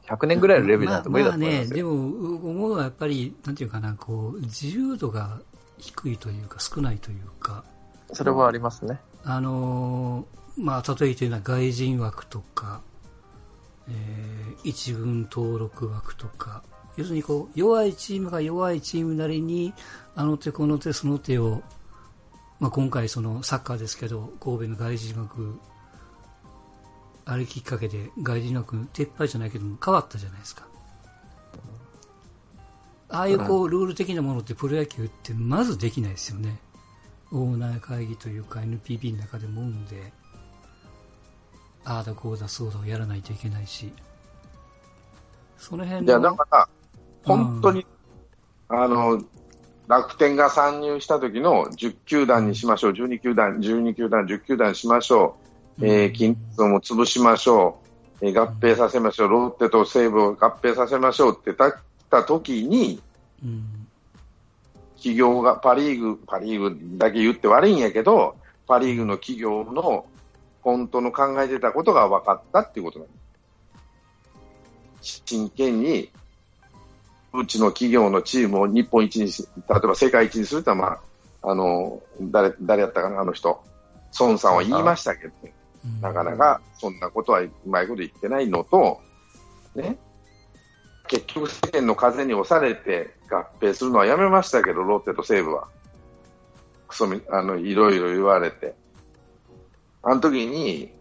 [0.06, 1.60] 100年ぐらいのレベルだと無理だと思いますよ。
[1.60, 5.38] まあ、まあね、でも思うのはやっぱり、なんていうかな、こう、自由度が
[5.78, 7.62] 低いというか少ないというか、
[8.12, 8.98] それはありますね。
[9.24, 12.80] あのー、まあ、例えていうのは外人枠とか、
[13.90, 16.62] えー、一軍登録枠とか、
[16.96, 19.72] 要するにこう、弱いチームが弱いチームなりに、
[20.14, 21.62] あの手この手その手を、
[22.58, 25.58] まあ、今回そのサッカーですけど、神戸の外人学、
[27.24, 30.66] あれきっかけで外人学撤廃じゃないけども変わったじゃないですか。
[33.08, 36.58] ああいうこう、ルール的なものってプロ野球ってまずできないですよね。
[37.32, 40.12] オーナー会議というか NPB の中でもんで、
[41.84, 43.92] ああだこうだそうだをやらないといけないし、
[45.56, 46.68] その辺いや、だから、
[47.24, 47.86] 本当に、
[48.68, 49.22] うん、あの、
[49.86, 55.36] 楽天が参入した時の10球団にしましょう、12球団、12球団、10球団しましょ
[55.78, 57.80] う、えー、金属も潰しましょ
[58.20, 61.74] う、えー、合併させましょう、ロッテと西武を合併させましょうってたっ
[62.08, 63.02] た時に、
[63.44, 63.64] うん、
[64.96, 70.06] 企業が、パリーグ、パリーグだけ言って悪いんやけど、パリーグの企業の
[70.62, 73.14] 本当の考えてたことが分かったっていうことなんで
[75.02, 75.22] す。
[75.24, 76.10] 真剣に、
[77.32, 80.86] うちの企業のチームを日本一にし、例えば世界一にするとは、ま
[81.42, 83.62] あ、あの、誰、誰やったかな、あの人。
[84.18, 85.52] 孫さんは言いましたけど、ね、
[86.00, 89.00] なかなかそんなことはうまいこと言ってないのと、
[89.74, 89.96] ね、
[91.06, 95.68] 結局世間の風に押されて合併するのはやめましたけど、ロッテと西武は。
[96.88, 98.74] くそみ、あの、いろいろ言われて。
[100.02, 100.92] あの時に、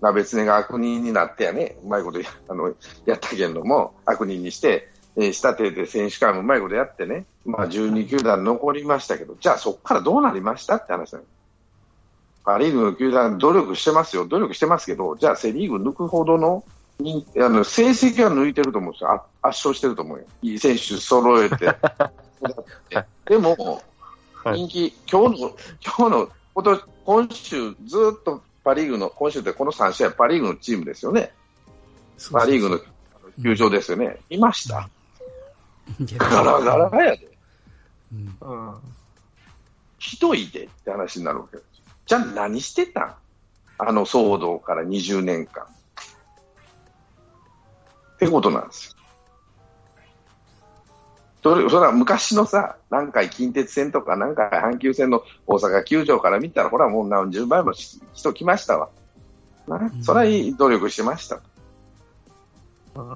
[0.00, 2.74] 鍋つねが悪人になってやね、うまいことやあの
[3.06, 11.24] やったけども、悪人にして、えー、仕立てて選手会もうまいことやってね、まあ、12球団残りましたけど、じゃあそこからどうなりましたって話なの。
[12.44, 16.64] パ・リーグの球団、努力してますよ、努力してますけど、じゃあセ・リーグ抜くほどの
[17.00, 21.56] あの成績は抜いてると思うんですよ、圧勝してると思うよ、いい選手揃えて。
[23.26, 23.82] でも、
[24.44, 25.52] 人気、今日の、
[25.84, 26.64] 今日の、今
[27.04, 31.32] 今週ずっとパ・リーグの、今週ってこの3試合、パ・リーグのチームですよね。
[32.32, 32.78] パ・リーグの
[33.42, 34.20] 球場ですよね。
[34.30, 34.88] いました
[36.16, 37.28] ガラガラやで。
[38.12, 38.36] うん、
[39.98, 41.66] ひどいでって話になるわけです。
[42.06, 43.14] じゃあ何してたん？
[43.78, 45.64] あの騒動から20年間。
[45.64, 45.66] っ
[48.18, 48.96] てことなんですよ。
[51.42, 58.90] それそれは昔のさ、南海近鉄線とか南海阪急線の大阪球場から見たら、ほらもう何十倍も人来ましたわ。
[59.66, 61.40] なそれは努力しました。
[62.94, 63.14] うん、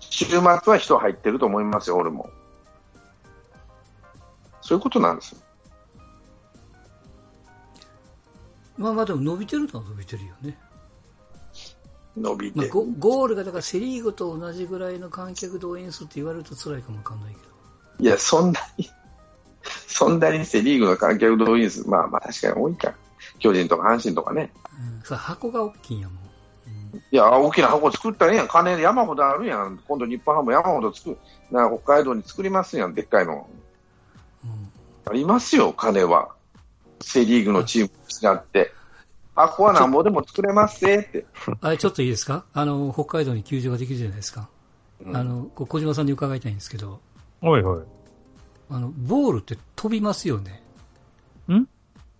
[0.00, 2.30] 週末は人入ってると思いますよ、俺も。
[4.60, 5.38] そういうことなんですよ。
[8.76, 10.58] まあまあでも伸びてるのは伸びてるよね。
[12.16, 17.44] 伸びて、まあ、ゴゴールがだからセ・リーグと同じぐらいの観客動員数って言われると辛いかもわかんないけど。
[18.00, 18.88] いや、そんなに
[19.86, 22.94] そんなにセ・リーグの観客動員数、まあまあ確かに多いか。
[23.38, 24.52] 巨人とか阪神とかね。
[24.78, 26.16] うん、そ箱が大きいんやもん。
[26.94, 28.48] うん、いや、大きな箱作ったらええやん。
[28.48, 29.78] 金山ほどあるやん。
[29.86, 31.18] 今度日本ハム山ほど作る。
[31.50, 33.48] な北海道に作りますやん、でっかいの。
[34.44, 34.72] うん、
[35.04, 36.30] ありますよ、金は。
[37.02, 37.92] セ・リーグのチームに
[38.22, 38.72] なって。
[39.34, 41.26] あ、ここはなんぼでも作れますって。
[41.60, 42.44] あれ、ちょっといいですか？
[42.52, 44.48] あの、北海道に球場ができるじゃないですか。
[45.04, 47.00] うん、あの、小島さんに伺いたいんですけど。
[47.40, 47.82] はいはい。
[48.70, 50.62] あの、ボールって飛びますよね。
[51.48, 51.64] ん？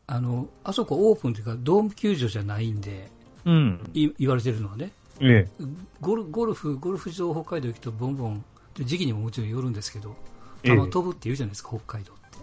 [0.07, 3.11] あの、あそこオープンというか、ドーム球場じゃないんで、
[3.45, 3.91] うん。
[3.95, 4.91] い言われてるのはね。
[5.21, 5.65] ええ。
[6.01, 8.45] ゴルゴルフ、ゴルフ場北海道行くとボンボン、
[8.81, 10.17] 時期にももちろんよるんですけど、
[10.63, 12.39] 球飛ぶって言うじゃないですか、北海道って。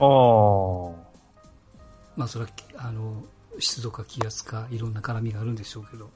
[0.00, 1.08] ああ。
[2.16, 3.22] まあ、それは、あの、
[3.58, 6.10] 湿度か気圧かいろんな絡みがあるんでしょうけど、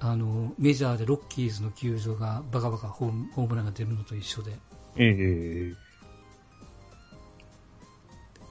[0.00, 4.52] あの、メジャーでロッキーズの球場がバカバカホームホームランが出るのと一緒で。
[4.96, 5.74] ええ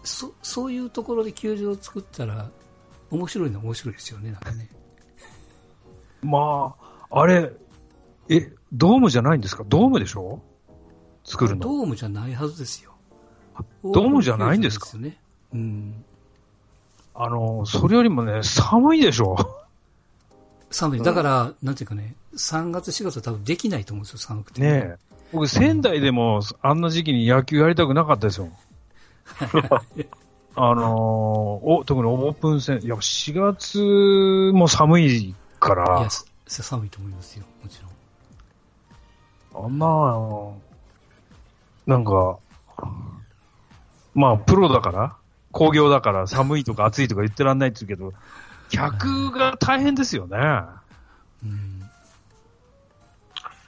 [0.03, 2.49] そ、そういうところで球場を作ったら、
[3.11, 4.69] 面白いのは面白いですよね、なんかね。
[6.21, 6.75] ま
[7.09, 7.51] あ、あれ、
[8.29, 9.63] え、ドームじゃないんですか？
[9.67, 10.41] ドームでしょ？
[11.23, 11.61] 作るの。
[11.63, 12.93] ドームじゃないはずですよ。
[13.83, 14.85] ドームじゃないんですか？
[14.85, 15.19] ですね。
[15.53, 16.05] うん。
[17.17, 19.37] あの、それよりもね、寒いでしょ。
[20.69, 21.01] 寒い。
[21.01, 24.61] だから、なんていうかね、3月、4月は多分できないと思うんですよ、寒くて。
[24.61, 24.95] ね
[25.31, 28.49] 僕、仙台でも、あんな時期に野球やりたくなかったですよ。
[30.57, 30.87] あのー、
[31.65, 35.99] お、特にオープン戦、いや、4月も寒いから。
[35.99, 36.09] いや、
[36.47, 37.81] 寒いと思いますよ、もち
[39.53, 39.65] ろん。
[39.65, 39.89] あんまあ、
[41.89, 42.37] なんか、
[44.13, 45.17] まあ、プロだから、
[45.55, 48.13] 工業だから寒いとか暑いとか言ってらんないって言うけど、
[48.69, 50.37] 客が大変ですよね。
[51.43, 51.81] うん。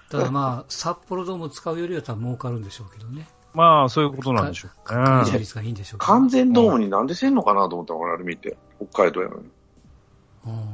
[0.10, 3.26] ただまあ、札幌ドーム使うよりは多分儲かるんでしょうけどね。
[3.54, 5.32] まあ、そういうことなんでしょう、ね。
[5.32, 8.58] 利率がいいんでしょう、完全ドームになんでせんのかなと思ったら、あれ見て。
[8.92, 9.44] 北海道やのに。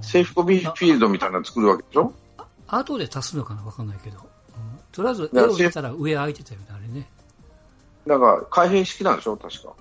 [0.02, 2.12] セーフコビーフィールドみたいなの作るわけでしょ？
[2.68, 4.18] 後で足すのかなわかんないけど。
[4.92, 7.08] とりあえず絵を見たら上空いてたよね、あれね。
[8.08, 9.38] だから、開閉式なんでしょ？
[9.38, 9.74] 確か。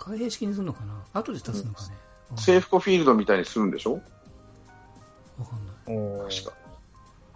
[0.00, 0.94] 開閉式にするのかな？
[1.12, 1.88] 後で足すのかね？
[2.36, 4.00] セーフコフィールドみたいにするんでしょ？
[5.38, 5.72] わかんな
[6.26, 6.34] い。
[6.34, 6.56] 確か。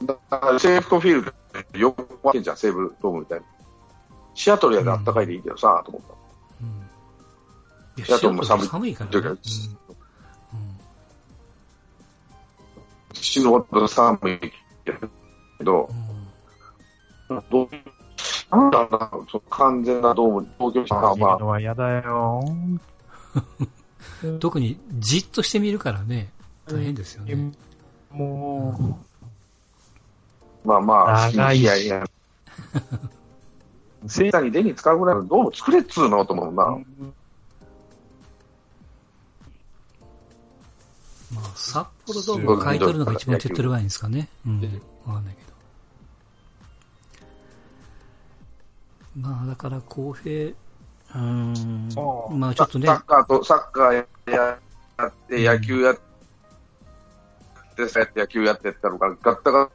[0.05, 1.35] だからセーフコフィール
[1.73, 3.45] ドよくわけじゃん、西武ドームみたいに。
[4.35, 6.15] シアトルやであったかいでいいけどさ、と思った。
[8.01, 8.05] うん。
[8.05, 9.29] シアトルも寒い寒いからね。
[9.29, 9.39] うん
[13.17, 14.39] 死ぬほど寒い
[14.85, 14.93] け
[15.65, 15.89] ど、
[17.31, 17.69] うん、どう
[18.57, 21.39] なんだろうそ完全なドーム、東京さんは。
[21.39, 22.43] のは嫌だよ。
[24.41, 26.31] 特にじっとしてみるからね、
[26.67, 27.53] 大変ですよね。
[28.11, 28.99] も
[30.65, 32.05] う、まあまあ、長いやいや。
[34.07, 36.65] センターにデに使うぐらいのドーム作れっつうのと思うな。
[41.35, 44.29] まあ、札幌ドームを買い取るのが一番手っ取り早いんですかね。
[44.47, 44.61] うん。
[45.07, 45.44] わかんないけど。
[49.17, 50.53] まあ、だから公平、
[51.15, 51.89] うん、
[52.33, 52.87] まあちょっとね。
[52.87, 54.07] サッカーと、サッカーやっ
[55.29, 55.99] て、野球やっ
[57.77, 59.71] て、そうやって野球やってったのが、ガッタガ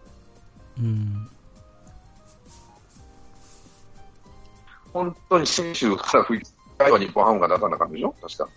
[0.77, 1.29] うん。
[4.91, 6.41] 本当に新州から吹い
[6.77, 8.15] た日本ハムが出さなかったでしょ？
[8.21, 8.49] 確か。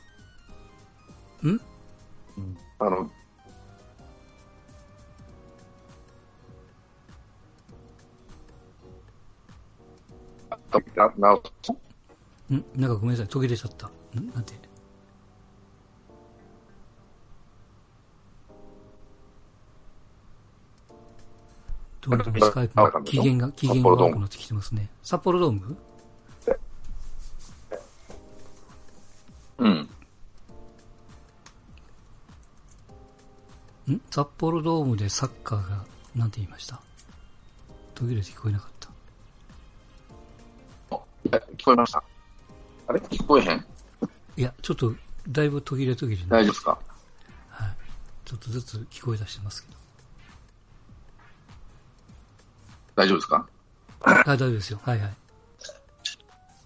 [1.47, 1.61] ん？
[2.79, 3.11] あの、
[11.19, 12.65] な、ん？
[12.77, 13.87] なんかごめんなさい、途切れちゃった。
[13.89, 13.91] ん？
[14.35, 14.55] なんて？
[22.01, 24.89] どんどんスカイプが機嫌が、機嫌が悪くなってきてますね。
[25.05, 25.77] 札幌ドーム？
[29.59, 29.89] うん。
[33.93, 34.01] ん？
[34.11, 35.85] 札幌ドームでサッカーが、
[36.17, 36.81] なんて言いました？
[37.95, 38.72] 途切れて聞こえなかった。
[41.63, 42.03] 聞こえました？
[42.89, 42.99] あれ？
[42.99, 43.65] 聞こえへん
[44.37, 44.93] いや、ちょっと、
[45.29, 46.79] だいぶ途切れ途切れ大丈夫ですか？
[47.51, 47.69] はい。
[48.25, 49.79] ちょっとずつ聞こえ出してますけど。
[52.97, 53.47] 大丈夫ですか？
[54.01, 54.81] はい、大丈夫ですよ。
[54.83, 55.11] はいはい。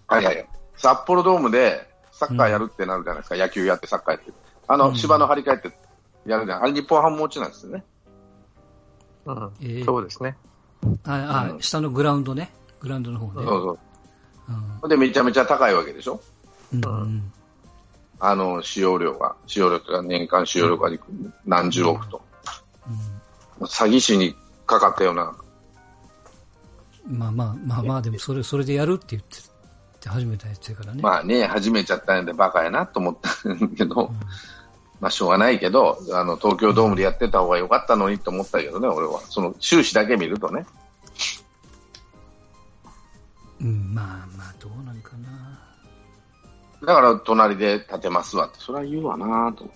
[0.07, 0.49] はいはい。
[0.77, 3.35] 札幌ドームでサッカーやるってなるじゃないですか。
[3.35, 4.31] うん、野球やってサッカーやって。
[4.67, 5.77] あの、芝の張り替えって
[6.25, 6.63] やるじゃん。
[6.63, 7.83] あれ日本ハム持ちなんですよね。
[9.25, 9.51] うん。
[9.61, 10.35] えー、そうですね。
[11.03, 12.51] あ、あ、うん、下のグラウンドね。
[12.79, 13.45] グラウンドの方ね。
[13.45, 13.79] そうそう。
[14.81, 16.21] うん、で、めちゃめちゃ高いわけでしょ？
[16.73, 17.31] うん。
[18.19, 20.89] あの、使用量が、使用量が年間使用量が
[21.45, 22.21] 何十億と。
[23.59, 24.35] うん、詐欺師に
[24.65, 25.35] かかったような。
[27.05, 29.41] まあまあまあまあ、でもそれ、それでやるって言ってっ
[29.99, 31.01] て始めたやつやからね。
[31.01, 33.29] まあね、始めちゃったんでバカやなと思った
[33.75, 34.15] けど、うん、
[34.99, 39.21] まあしょうがないけど、あの、東京ドームでやってた方が良かったのにと思ったけどね、俺は。
[39.29, 40.65] その収支だけ見るとね。
[43.61, 44.05] うん、まあ
[44.37, 45.59] まあ、どうなんかな。
[46.81, 49.69] だから、隣で立てますわって、それは言うわなと。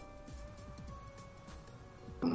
[2.22, 2.28] う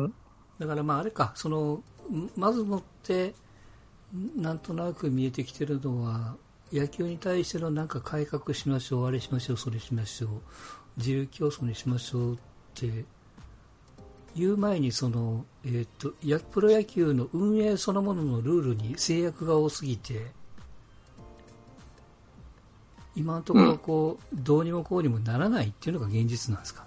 [0.00, 0.14] ん。
[0.58, 1.82] だからまああれか、その、
[2.36, 3.34] まずもって、
[4.36, 6.36] なんとなく見えてきてるのは、
[6.72, 10.30] 野球に対してのなんか改革しましょう、あれしましょう、それしましょう、
[10.98, 12.38] 自由競争にしましょうっ
[12.74, 13.04] て
[14.36, 16.12] いう前にその、えーと、
[16.52, 20.26] プロ野球の運営そのもののルールに制約が多すぎて
[23.16, 26.86] 今のところこう、うん、どうにもこうにもならないっていうのが現実なんですか、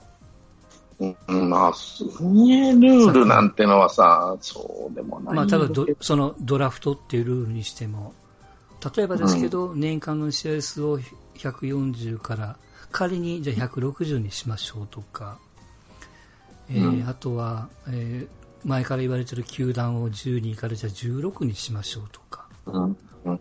[0.99, 1.73] うん、まあ、
[2.19, 5.67] 運営ルールなんてのはさ、そうでもないまあ、ただ
[5.99, 8.13] そのドラフトっていうルールにしても、
[8.95, 10.99] 例えばですけど、うん、年間の試合数を
[11.35, 12.57] 140から
[12.91, 15.37] 仮にじゃあ160にしましょうとか、
[16.69, 22.97] えー、うん、あとは、えー、前から言われてる球団を12からじゃあ16にしましょうとか、うん。
[23.25, 23.39] うん、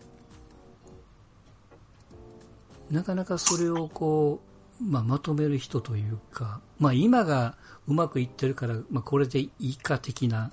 [2.91, 4.41] なかなかそれをこ
[4.81, 7.55] う、まあ、まとめる人というか、まあ、今が
[7.87, 10.51] うまくいってるから、まあ、これでいいか的な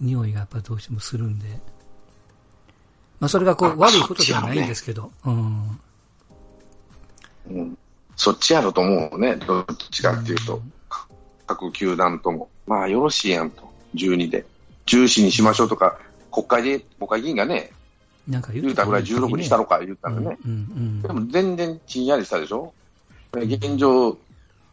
[0.00, 1.48] 匂いがやっぱどうしてもするんで、
[3.18, 5.80] まあ、それがこう悪いことではないんですけど、うん、
[7.50, 7.78] うん、
[8.16, 10.56] そっちやろと思うね、どっちかっていうと。
[10.56, 10.72] うん
[11.56, 14.44] 各球団とも、まあよろしいやんと、12で。
[14.86, 15.98] 14にしましょうとか、
[16.30, 17.70] 国会で、国会議員がね、
[18.26, 20.38] なんか言うたぐらい16にしたのか言ったんだね。
[20.44, 22.72] うんうんうん、でも全然ちんやりしたでしょ？
[23.32, 24.16] 現状、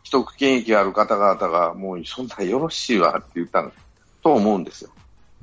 [0.04, 3.72] 既得権益ある方々が、もうそんなよろしいわって言ったの
[4.22, 4.92] と思うんですよ。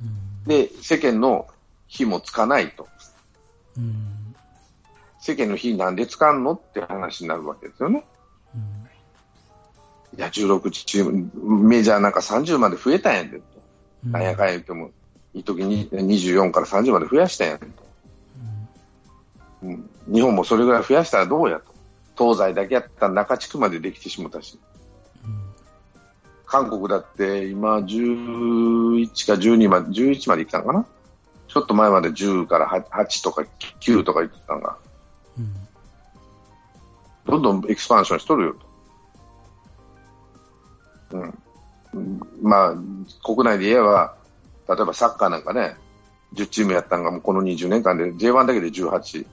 [0.01, 1.47] うん、で、世間の
[1.87, 2.87] 火もつかないと。
[3.77, 4.35] うん、
[5.19, 8.05] 世間の火なんでつかんのって話になるわけですよね。
[10.17, 11.29] いや、16チーム、
[11.69, 13.43] メジャーなんか30まで増えたんやでと。
[14.03, 14.91] なんやかんや言っても、
[15.33, 17.65] 一時に24から30まで増やしたんやと。
[19.63, 21.63] うん、日本もそれぐらい増やしたらどうやと。
[22.17, 24.59] 東西だけやったら中地区までできてしもたし。
[26.47, 30.85] 韓国だって今11か12まで、11まで行ったんかな？
[31.47, 33.45] ちょっと前まで10から8とか
[33.81, 34.77] 9とか言ってたんが、
[35.37, 35.53] うん、
[37.25, 38.66] どんどんエクスパンションしとるよと。
[41.11, 42.21] うん。
[42.41, 42.75] まあ、
[43.25, 44.15] 国内で言えば、
[44.67, 45.75] 例えばサッカーなんかね、
[46.33, 49.25] 10チームやったんが、もうこの20年間で J1 だけで18、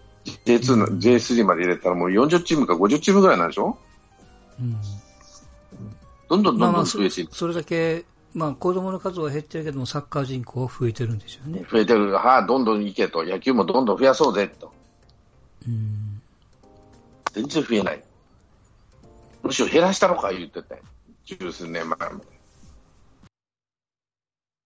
[0.46, 3.76] J2 J3 まで入れたらもう40チームか50チームぐらいなんでしょ？
[4.60, 4.76] うん。
[6.28, 7.34] どんどんどんどん増えていく。
[7.34, 11.66] それだけ、まあ子供の数は減ってるけども、サッカー人口は増えてるんですよね。
[11.70, 12.12] 増えてる。
[12.12, 13.24] はあ、どんどん行けと。
[13.24, 14.72] 野球もどんどん増やそうぜ、と。
[15.68, 16.22] うん。
[17.32, 18.02] 全然増えない。
[19.42, 20.82] むしろ減らしたのか言ってたよ。
[21.24, 22.33] 十数年前まで。